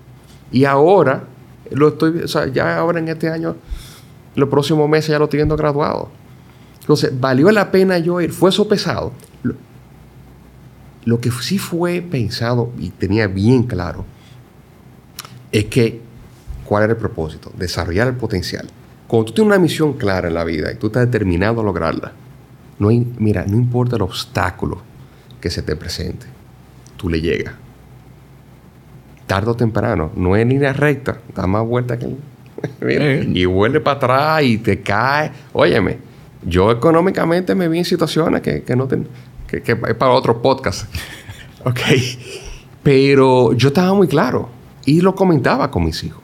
[0.50, 1.24] Y ahora,
[1.70, 3.56] lo estoy, o sea, ya ahora en este año,
[4.34, 6.10] los próximos meses ya lo estoy viendo graduado.
[6.80, 8.32] Entonces, valió la pena yo ir.
[8.32, 9.12] Fue eso pesado.
[9.44, 9.54] Lo,
[11.04, 14.04] lo que sí fue pensado y tenía bien claro
[15.52, 16.01] es que
[16.64, 17.52] ¿Cuál era el propósito?
[17.56, 18.68] Desarrollar el potencial.
[19.06, 22.12] Cuando tú tienes una misión clara en la vida y tú estás determinado a lograrla,
[22.78, 24.80] no hay, mira, no importa el obstáculo
[25.40, 26.26] que se te presente,
[26.96, 27.54] tú le llegas.
[29.26, 32.08] Tardo o temprano, no es línea recta, da más vuelta que
[33.34, 35.30] y vuelve para atrás y te cae.
[35.52, 35.98] Óyeme,
[36.44, 39.06] yo económicamente me vi en situaciones que, no ten,
[39.46, 40.86] que, que es para otro podcast.
[41.64, 41.80] ok.
[42.82, 44.48] Pero yo estaba muy claro
[44.84, 46.21] y lo comentaba con mis hijos.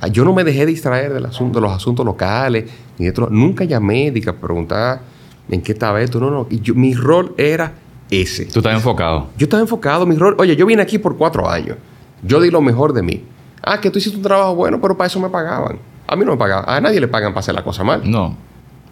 [0.00, 3.28] Ah, yo no me dejé distraer del asunto, de los asuntos locales, ni de otro.
[3.30, 5.00] Nunca llamé, diga, preguntar
[5.48, 6.20] en qué estaba esto.
[6.20, 6.46] No, no.
[6.50, 7.72] Y mi rol era
[8.10, 8.46] ese.
[8.46, 9.28] ¿Tú estás enfocado?
[9.36, 10.06] Yo estaba enfocado.
[10.06, 11.76] Mi rol, oye, yo vine aquí por cuatro años.
[12.22, 13.24] Yo di lo mejor de mí.
[13.62, 15.78] Ah, que tú hiciste un trabajo bueno, pero para eso me pagaban.
[16.06, 16.64] A mí no me pagaban.
[16.68, 18.08] A nadie le pagan para hacer la cosa mal.
[18.08, 18.36] No.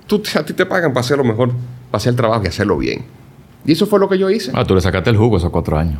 [0.07, 1.51] Tú, a ti te pagan para hacer lo mejor,
[1.91, 3.05] para hacer el trabajo y hacerlo bien.
[3.65, 4.53] Y eso fue lo que yo hice.
[4.55, 5.99] Ah, tú le sacaste el jugo esos cuatro años.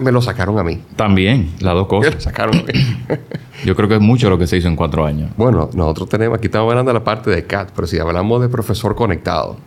[0.00, 0.82] Me lo sacaron a mí.
[0.96, 2.14] También, las dos cosas.
[2.16, 2.72] Me sacaron a mí.
[3.64, 5.30] Yo creo que es mucho lo que se hizo en cuatro años.
[5.36, 8.48] Bueno, nosotros tenemos, aquí estamos hablando de la parte de CAT, pero si hablamos de
[8.48, 9.58] profesor conectado,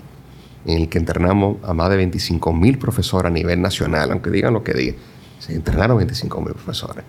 [0.66, 4.54] en el que entrenamos a más de 25 mil profesores a nivel nacional, aunque digan
[4.54, 4.96] lo que digan,
[5.40, 7.06] se entrenaron 25 mil profesores.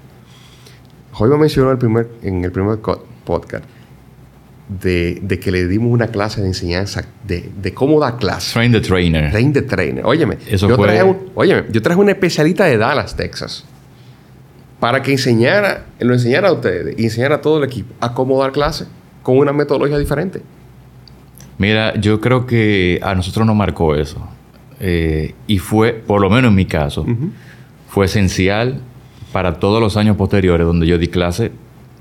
[1.19, 2.79] Hoy me mencionó el primer, en el primer
[3.25, 3.65] podcast
[4.69, 8.53] de, que le dimos una clase de enseñanza de, cómo da clase.
[8.53, 9.31] Train the trainer.
[9.31, 10.05] Train the trainer.
[10.05, 13.65] Óyeme, Eso yo, traje un, óyeme yo traje una especialista de Dallas, Texas,
[14.81, 18.41] para que enseñara, lo enseñara a ustedes y enseñara a todo el equipo a cómo
[18.41, 18.87] dar clase
[19.23, 20.43] con una metodología diferente.
[21.59, 24.29] Mira, yo creo que a nosotros nos marcó eso.
[24.79, 27.07] Eh, y fue, por lo menos en mi caso,
[27.89, 28.81] fue esencial
[29.33, 31.51] para todos los años posteriores donde yo di clase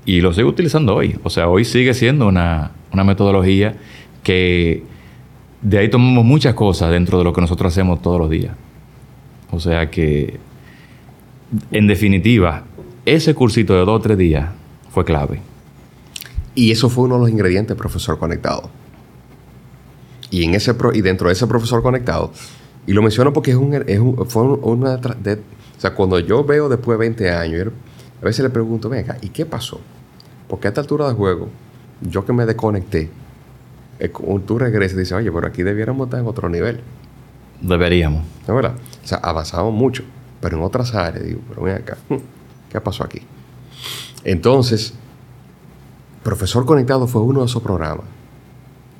[0.06, 1.18] y lo sigo utilizando hoy.
[1.24, 3.76] O sea, hoy sigue siendo una, metodología
[4.22, 4.84] que
[5.60, 8.54] de ahí tomamos muchas cosas dentro de lo que nosotros hacemos todos los días.
[9.50, 10.38] O sea que,
[11.72, 12.64] en definitiva,
[13.04, 14.48] ese cursito de dos o tres días
[14.90, 15.40] fue clave.
[16.54, 18.70] Y eso fue uno de los ingredientes profesor conectado.
[20.30, 22.32] Y, en ese y dentro de ese profesor conectado,
[22.86, 24.94] y lo menciono porque es un, es un fue una...
[24.94, 27.68] O sea, cuando yo veo después de 20 años,
[28.22, 29.80] a veces le pregunto, venga, ¿y qué pasó?
[30.48, 31.48] Porque a esta altura de juego,
[32.00, 33.10] yo que me desconecté,
[34.46, 36.80] tú regresas y dices, oye, pero aquí debiéramos estar en otro nivel.
[37.60, 38.24] Deberíamos.
[38.46, 38.74] ¿No verdad?
[39.02, 40.04] O sea, avanzamos mucho,
[40.40, 41.96] pero en otras áreas, digo, pero ven acá,
[42.70, 43.22] ¿qué pasó aquí?
[44.24, 44.94] Entonces,
[46.22, 48.06] Profesor Conectado fue uno de esos programas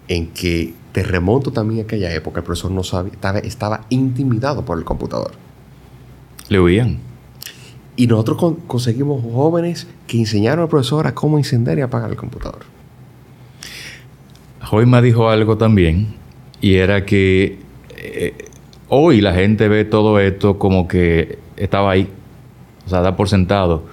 [0.09, 4.65] en que te remonto también a aquella época, el profesor no sabía, estaba, estaba intimidado
[4.65, 5.33] por el computador.
[6.49, 7.01] Le huían.
[7.97, 12.61] Y nosotros conseguimos jóvenes que enseñaron al profesor cómo encender y apagar el computador.
[14.61, 16.15] Joyma dijo algo también,
[16.61, 17.59] y era que
[17.97, 18.35] eh,
[18.89, 22.09] hoy la gente ve todo esto como que estaba ahí,
[22.85, 23.85] o sea, da por sentado.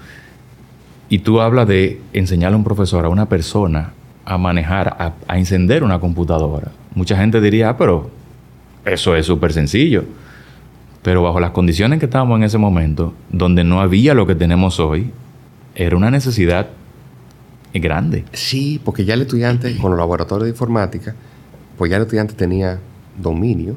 [1.09, 3.93] Y tú hablas de enseñarle a un profesor, a una persona,
[4.25, 6.71] a manejar, a, a encender una computadora.
[6.95, 8.09] Mucha gente diría, ah, pero
[8.83, 10.03] eso es súper sencillo.
[11.03, 14.79] Pero bajo las condiciones que estábamos en ese momento, donde no había lo que tenemos
[14.79, 15.11] hoy,
[15.75, 16.69] era una necesidad
[17.73, 18.25] grande.
[18.33, 21.15] Sí, porque ya el estudiante con los laboratorios de informática,
[21.77, 22.79] pues ya el estudiante tenía
[23.17, 23.75] dominio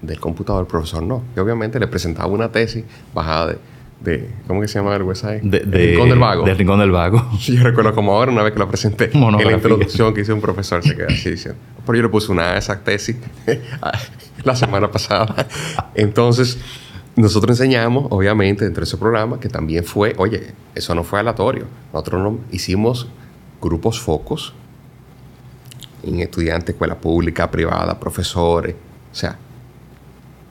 [0.00, 1.22] del computador, el profesor no.
[1.36, 3.58] Y obviamente le presentaba una tesis bajada de,
[4.02, 5.42] de ¿cómo que se llama el website?
[5.42, 6.44] De, Rincón del Vago.
[6.44, 7.30] Del Rincón del Vago.
[7.40, 10.40] Yo recuerdo como ahora, una vez que lo presenté, en la introducción que hizo un
[10.40, 11.60] profesor, se quedó así diciendo.
[11.84, 13.16] Pero yo le puse una de esas tesis
[14.44, 15.46] la semana pasada.
[15.94, 16.58] Entonces,
[17.16, 21.66] nosotros enseñamos, obviamente, dentro de ese programa, que también fue, oye, eso no fue aleatorio.
[21.92, 23.08] Nosotros no, hicimos
[23.60, 24.54] grupos focos
[26.02, 28.74] en estudiantes, escuela pública, privada, profesores.
[29.12, 29.38] O sea,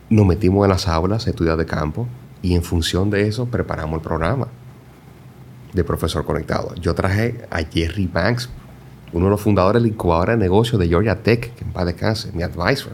[0.09, 2.07] nos metimos en las aulas, estudios de campo,
[2.41, 4.47] y en función de eso preparamos el programa
[5.73, 6.73] de profesor conectado.
[6.75, 8.49] Yo traje a Jerry Banks,
[9.13, 11.85] uno de los fundadores de la incubadora de negocios de Georgia Tech, que en paz
[11.85, 12.93] descanse, mi advisor,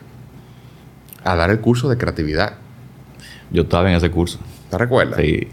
[1.23, 2.57] a dar el curso de creatividad.
[3.51, 4.39] Yo estaba en ese curso.
[4.69, 5.19] ¿Te recuerdas?
[5.19, 5.47] Sí.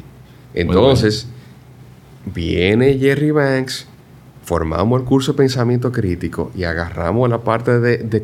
[0.54, 1.28] Entonces,
[2.26, 3.86] viene Jerry Banks,
[4.42, 8.20] formamos el curso de pensamiento crítico y agarramos la parte de, de,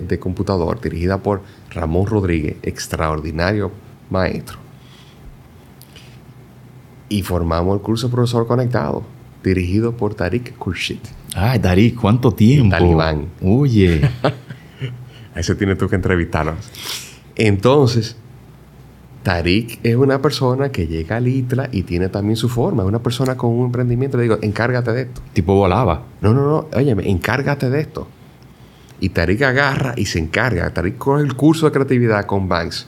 [0.00, 3.72] de computador dirigida por Ramón Rodríguez, extraordinario
[4.10, 4.59] maestro.
[7.10, 9.02] Y formamos el curso profesor conectado,
[9.44, 11.00] dirigido por Tariq Khurshid.
[11.34, 12.70] Ay, Tariq, ¿cuánto tiempo?
[12.70, 13.26] Talibán.
[13.42, 14.00] Oye.
[15.34, 16.54] A ese tienes tú que entrevistarlo.
[17.34, 18.16] Entonces,
[19.22, 22.84] Tariq es una persona que llega al ITLA y tiene también su forma.
[22.84, 24.16] Es una persona con un emprendimiento.
[24.16, 25.20] Le digo, encárgate de esto.
[25.32, 26.04] Tipo volaba.
[26.20, 26.68] No, no, no.
[26.72, 28.08] Óyeme, encárgate de esto.
[29.00, 30.72] Y Tariq agarra y se encarga.
[30.72, 32.86] Tariq coge el curso de creatividad con Banks.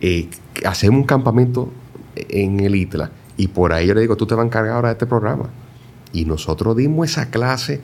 [0.00, 0.28] Eh,
[0.66, 1.72] hacemos un campamento
[2.16, 3.10] en el ITLA.
[3.36, 5.50] Y por ahí yo le digo, tú te vas a encargar ahora de este programa.
[6.12, 7.80] Y nosotros dimos esa clase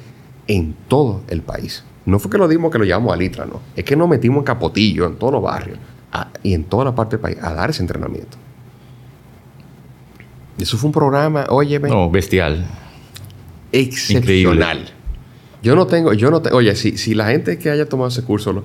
[0.47, 1.85] en todo el país.
[2.07, 3.61] No fue que lo dimos que lo llevamos al ITLA, no.
[3.77, 5.79] Es que nos metimos en Capotillo, en todos los barrios
[6.43, 8.37] y en toda la parte del país a dar ese entrenamiento.
[10.59, 12.67] Eso fue un programa, oye, no, bestial.
[13.73, 14.91] Excepcional.
[15.63, 18.65] Yo no tengo, yo no oye, si, si la gente que haya tomado ese curso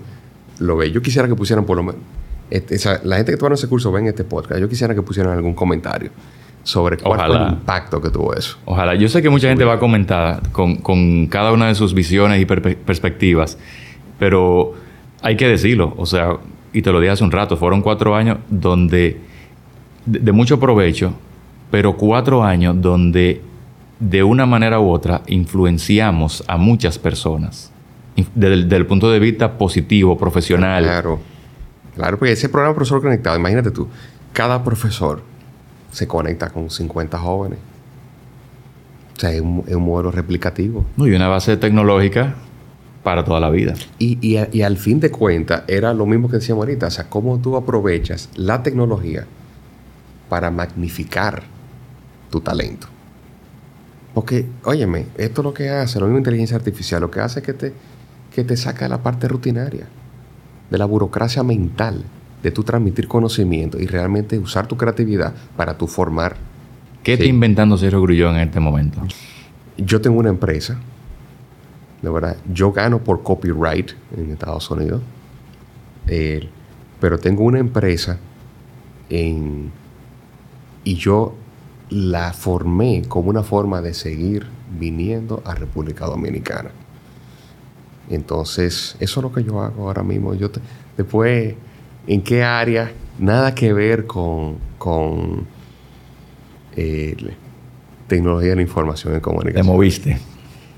[0.59, 2.01] lo, ve, yo quisiera que pusieran por lo menos,
[2.50, 5.54] este, la gente que tomó ese curso ven este podcast, yo quisiera que pusieran algún
[5.54, 6.12] comentario
[6.64, 8.58] sobre cuál fue el impacto que tuvo eso.
[8.66, 8.96] Ojalá.
[8.96, 12.41] Yo sé que mucha gente va a comentar con, con cada una de sus visiones
[12.41, 13.58] y perspectivas,
[14.18, 14.74] pero
[15.22, 15.93] hay que decirlo.
[15.98, 16.38] O sea,
[16.74, 19.22] y te lo dije hace un rato, fueron cuatro años donde,
[20.06, 21.14] de, mucho provecho,
[21.72, 23.41] pero cuatro años donde
[24.00, 27.72] de una manera u otra influenciamos a muchas personas.
[28.34, 30.84] Desde, el punto de vista positivo, profesional.
[30.84, 31.20] Claro.
[31.96, 33.88] Claro, porque ese programa Profesor Conectado, imagínate tú,
[34.34, 35.22] cada profesor
[35.91, 37.60] se conecta con 50 jóvenes.
[39.16, 40.86] O sea, es un, es un modelo replicativo.
[40.98, 42.36] y una base tecnológica
[43.02, 43.76] para toda la vida.
[43.98, 47.39] Y, y, al fin de cuentas, era lo mismo que decíamos ahorita, o sea, cómo
[47.39, 49.26] tú aprovechas la tecnología
[50.28, 51.43] para magnificar
[52.30, 52.88] tu talento.
[54.14, 57.46] Porque, óyeme, esto es lo que hace, lo mismo inteligencia artificial, lo que hace es
[57.46, 57.74] que te,
[58.34, 59.88] que te saca de la parte rutinaria,
[60.70, 62.03] de la burocracia mental,
[62.43, 66.36] de tu transmitir conocimiento y realmente usar tu creatividad para tu formar.
[67.03, 69.01] ¿Qué está inventando Sergio Grullón en este momento?
[69.78, 70.80] Yo tengo una empresa
[72.05, 72.38] de verdad.
[72.53, 75.01] Yo gano por copyright en Estados Unidos,
[76.07, 76.47] eh,
[76.99, 78.20] pero tengo una empresa
[79.09, 79.72] en,
[80.84, 81.36] y yo
[81.89, 84.45] la formé como una forma de seguir
[84.80, 86.70] viniendo a República Dominicana.
[88.10, 90.34] Entonces, eso es lo que yo hago ahora mismo.
[90.34, 90.49] Yo
[90.97, 91.56] después,
[92.08, 92.91] ¿en qué área?
[93.18, 95.45] Nada que ver con, con
[96.76, 97.16] eh,
[98.08, 99.66] tecnología de la información y comunicación.
[99.66, 100.18] Te moviste.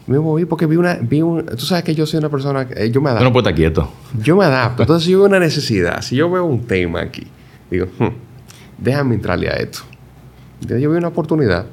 [0.08, 0.94] Me moví porque vi una...
[1.02, 2.66] Vi un, tú sabes que yo soy una persona...
[2.76, 3.26] Eh, yo me adapto.
[3.26, 3.92] no puedes estar quieto.
[4.22, 4.84] Yo me adapto.
[4.84, 7.28] Entonces, si yo veo una necesidad, si yo veo un tema aquí,
[7.70, 8.14] digo, "Hmm,
[8.78, 9.80] déjame entrarle a esto.
[10.62, 11.66] Entonces, yo vi una oportunidad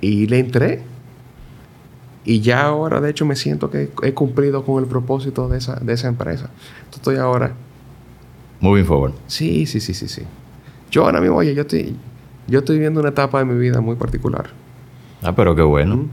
[0.00, 0.82] y le entré.
[2.24, 5.76] Y ya ahora, de hecho, me siento que he cumplido con el propósito de esa,
[5.76, 6.50] de esa empresa.
[6.78, 7.52] Entonces, estoy ahora...
[8.60, 9.12] Moving forward.
[9.28, 10.22] Sí, sí, sí, sí, sí.
[10.90, 11.94] Yo ahora mismo, oye, yo estoy,
[12.48, 14.50] yo estoy viviendo una etapa de mi vida muy particular.
[15.22, 15.96] Ah, pero qué bueno.
[15.96, 16.08] Mm.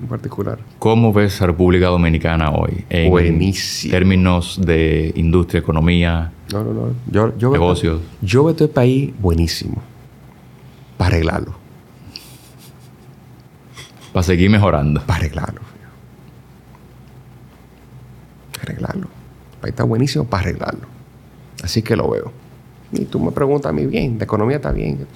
[0.00, 0.58] Muy particular.
[0.78, 2.84] ¿Cómo ves a República Dominicana hoy?
[2.90, 3.92] En Buenísimo.
[3.92, 6.88] términos de industria, economía, No, no, no.
[7.10, 8.00] Yo, yo veo- negocios.
[8.20, 9.82] Yo veo este país buenísimo.
[10.98, 11.54] Para arreglarlo.
[14.16, 15.02] Para seguir mejorando.
[15.02, 15.60] Para arreglarlo.
[18.62, 19.08] Arreglarlo.
[19.60, 20.86] País está buenísimo para arreglarlo.
[21.62, 22.32] Así que lo veo.
[22.92, 25.06] Y tú me preguntas a mí, bien, la economía está bien.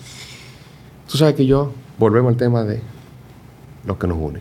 [1.11, 2.83] Tú sabes que yo, volvemos al tema de
[3.87, 4.41] lo que nos une.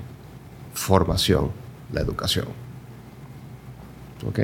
[0.74, 1.51] Formación,
[1.93, 2.47] la educación.
[4.28, 4.39] ¿Ok?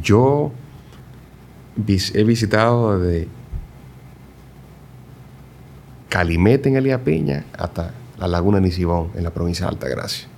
[0.00, 0.52] Yo
[2.14, 3.26] he visitado desde
[6.08, 10.28] Calimete en Elías Piña hasta la Laguna Nisibón en la provincia de Altagracia.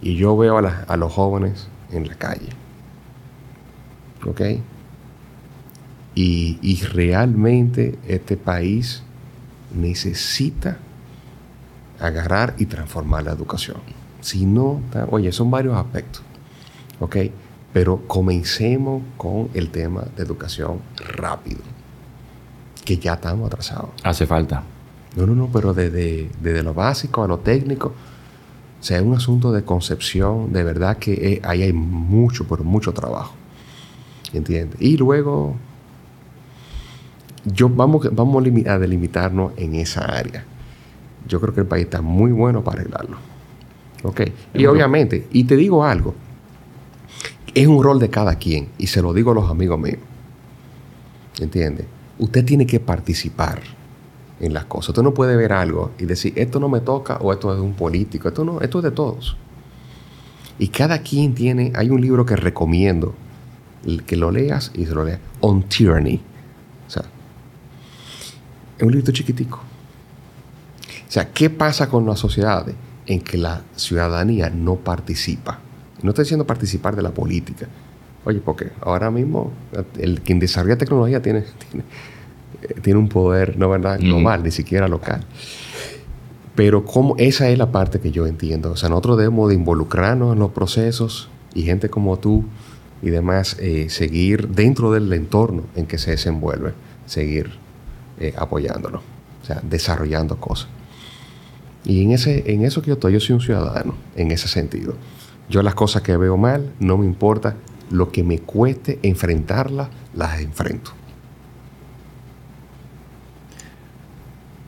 [0.00, 2.48] Y yo veo a, los jóvenes en la calle.
[4.26, 4.40] ¿Ok?
[6.14, 9.02] Y, y realmente este país
[9.74, 10.78] necesita
[12.00, 13.78] agarrar y transformar la educación.
[14.20, 14.80] Si no,
[15.10, 16.22] oye, son varios aspectos.
[16.98, 17.16] ¿Ok?
[17.72, 21.60] Pero comencemos con el tema de educación rápido.
[22.84, 23.90] Que ya estamos atrasados.
[24.02, 24.62] Hace falta.
[25.16, 27.88] No, no, no, pero desde, desde lo básico a lo técnico.
[28.80, 30.52] O sea, es un asunto de concepción.
[30.52, 33.34] De verdad que eh, ahí hay mucho, pero mucho trabajo.
[34.32, 34.80] ¿Entiendes?
[34.80, 35.56] Y luego,
[37.44, 40.44] yo, vamos, vamos a limi- a delimitarnos en esa área.
[41.26, 43.16] Yo creo que el país está muy bueno para arreglarlo.
[44.02, 44.22] ¿Ok?
[44.54, 46.14] Y obviamente, y te digo algo,
[47.52, 49.98] es un rol de cada quien, y se lo digo a los amigos míos.
[51.40, 51.86] ¿Entiendes?
[52.18, 53.60] Usted tiene que participar
[54.40, 54.90] en las cosas.
[54.90, 57.62] Usted no puede ver algo y decir, esto no me toca o esto es de
[57.62, 58.28] un político.
[58.28, 59.36] Esto no, esto es de todos.
[60.58, 63.14] Y cada quien tiene, hay un libro que recomiendo
[64.06, 66.20] que lo leas y se lo leas, On Tyranny.
[66.86, 67.04] O sea,
[68.76, 69.58] es un libro chiquitico.
[69.58, 72.74] O sea, ¿qué pasa con las sociedades
[73.06, 75.58] en que la ciudadanía no participa?
[76.02, 77.66] No estoy diciendo participar de la política.
[78.24, 79.52] Oye, porque ahora mismo
[79.98, 81.44] el quien desarrolla tecnología tiene,
[82.82, 84.04] tiene un poder, no verdad, Mm.
[84.04, 85.24] global, ni siquiera local.
[86.54, 88.72] Pero como esa es la parte que yo entiendo.
[88.72, 92.44] O sea, nosotros debemos de involucrarnos en los procesos y gente como tú
[93.02, 96.72] y demás, eh, seguir dentro del entorno en que se desenvuelve,
[97.06, 97.50] seguir
[98.18, 98.98] eh, apoyándolo,
[99.42, 100.68] o sea, desarrollando cosas.
[101.84, 104.94] Y en, ese, en eso que yo estoy, yo soy un ciudadano, en ese sentido.
[105.48, 107.56] Yo las cosas que veo mal, no me importa
[107.90, 110.92] lo que me cueste enfrentarlas, las enfrento.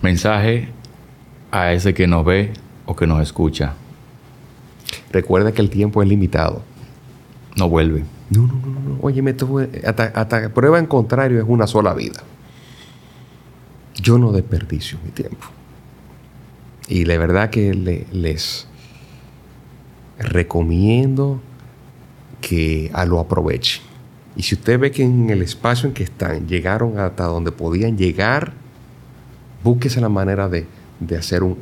[0.02, 0.68] Mensaje
[1.50, 2.52] a ese que nos ve
[2.86, 3.74] o que nos escucha.
[5.12, 6.62] Recuerda que el tiempo es limitado.
[7.56, 8.04] No vuelve.
[8.30, 8.98] No, no, no, no.
[9.02, 12.22] Oye, me tuve, hasta, hasta prueba en contrario es una sola vida.
[13.94, 15.46] Yo no desperdicio mi tiempo.
[16.88, 18.66] Y la verdad que le- les
[20.18, 21.40] recomiendo
[22.40, 23.82] que a lo aprovechen.
[24.34, 27.96] Y si usted ve que en el espacio en que están llegaron hasta donde podían
[27.98, 28.54] llegar,
[29.62, 30.66] búsquese la manera de,
[31.00, 31.58] de hacer un,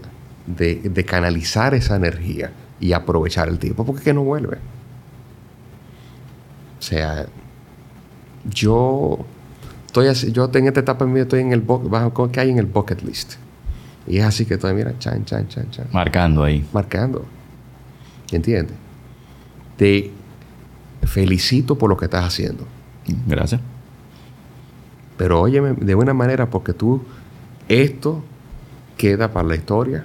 [0.47, 4.57] de, de canalizar esa energía y aprovechar el tiempo, porque que no vuelve.
[6.79, 7.27] O sea,
[8.49, 9.19] yo
[9.87, 12.67] estoy así, yo en esta etapa en estoy en el bajo que hay en el
[12.67, 13.35] bucket list.
[14.07, 16.67] Y es así que estoy, mira, chan, chan, chan, chan, Marcando ahí.
[16.73, 17.25] marcando.
[18.33, 18.75] ¿Entiendes?
[19.77, 20.11] Te
[21.03, 22.67] felicito por lo que estás haciendo.
[23.27, 23.61] Gracias.
[25.17, 27.03] Pero óyeme de buena manera porque tú,
[27.71, 28.23] esto
[28.97, 30.05] queda para la historia,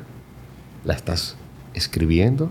[0.86, 1.36] la estás
[1.74, 2.50] escribiendo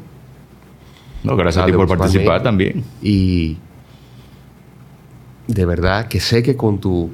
[1.22, 2.84] No, gracias a ti por participar también.
[3.00, 3.58] y
[5.46, 7.10] de verdad que sé que con tu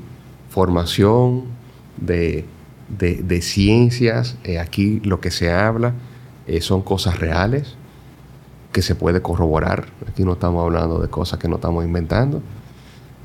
[0.48, 1.44] formación
[1.96, 2.44] de,
[2.88, 5.92] de- de ciencias, eh, aquí lo que se habla
[6.46, 7.76] eh, son cosas reales
[8.72, 9.86] que se puede corroborar.
[10.08, 12.40] Aquí no estamos hablando de cosas que no estamos inventando.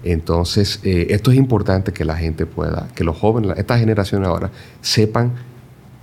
[0.05, 4.51] Entonces, eh, esto es importante que la gente pueda, que los jóvenes, esta generación ahora,
[4.81, 5.33] sepan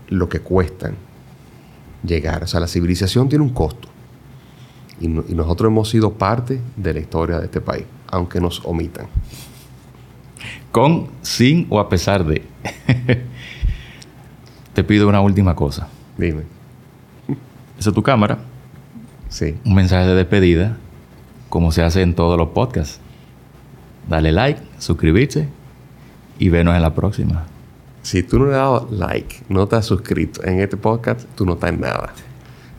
[0.09, 0.97] lo que cuestan
[2.05, 2.43] llegar.
[2.43, 3.89] O sea, la civilización tiene un costo.
[5.01, 8.61] Y, no- y nosotros hemos sido parte de la historia de este país, aunque nos
[8.65, 9.07] omitan.
[10.73, 12.43] Con, sin o a pesar de.
[14.75, 15.87] Te pido una última cosa.
[16.19, 16.43] Dime.
[17.79, 18.39] Esa es tu cámara.
[19.29, 19.55] Sí.
[19.65, 20.77] un mensaje de despedida,
[21.49, 22.99] como se hace en todos los podcasts.
[24.09, 25.49] Dale like, suscribirse
[26.39, 27.47] y venos en la próxima.
[28.03, 31.47] Si tú no le has dado like, no te has suscrito en este podcast, tú
[31.47, 32.13] no estás en nada.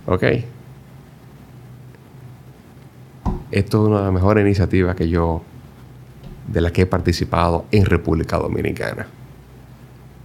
[0.05, 0.23] ¿Ok?
[3.51, 5.43] Esto es una de las mejores iniciativas que yo,
[6.47, 9.07] de las que he participado en República Dominicana.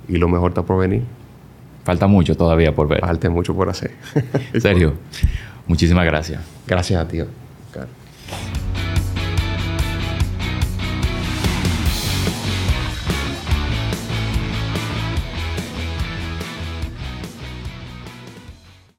[0.08, 1.04] Y lo mejor está por venir.
[1.84, 3.00] Falta mucho todavía por ver.
[3.00, 3.92] Falta mucho por hacer.
[4.60, 4.94] Sergio,
[5.66, 6.42] muchísimas gracias.
[6.66, 7.20] Gracias a ti.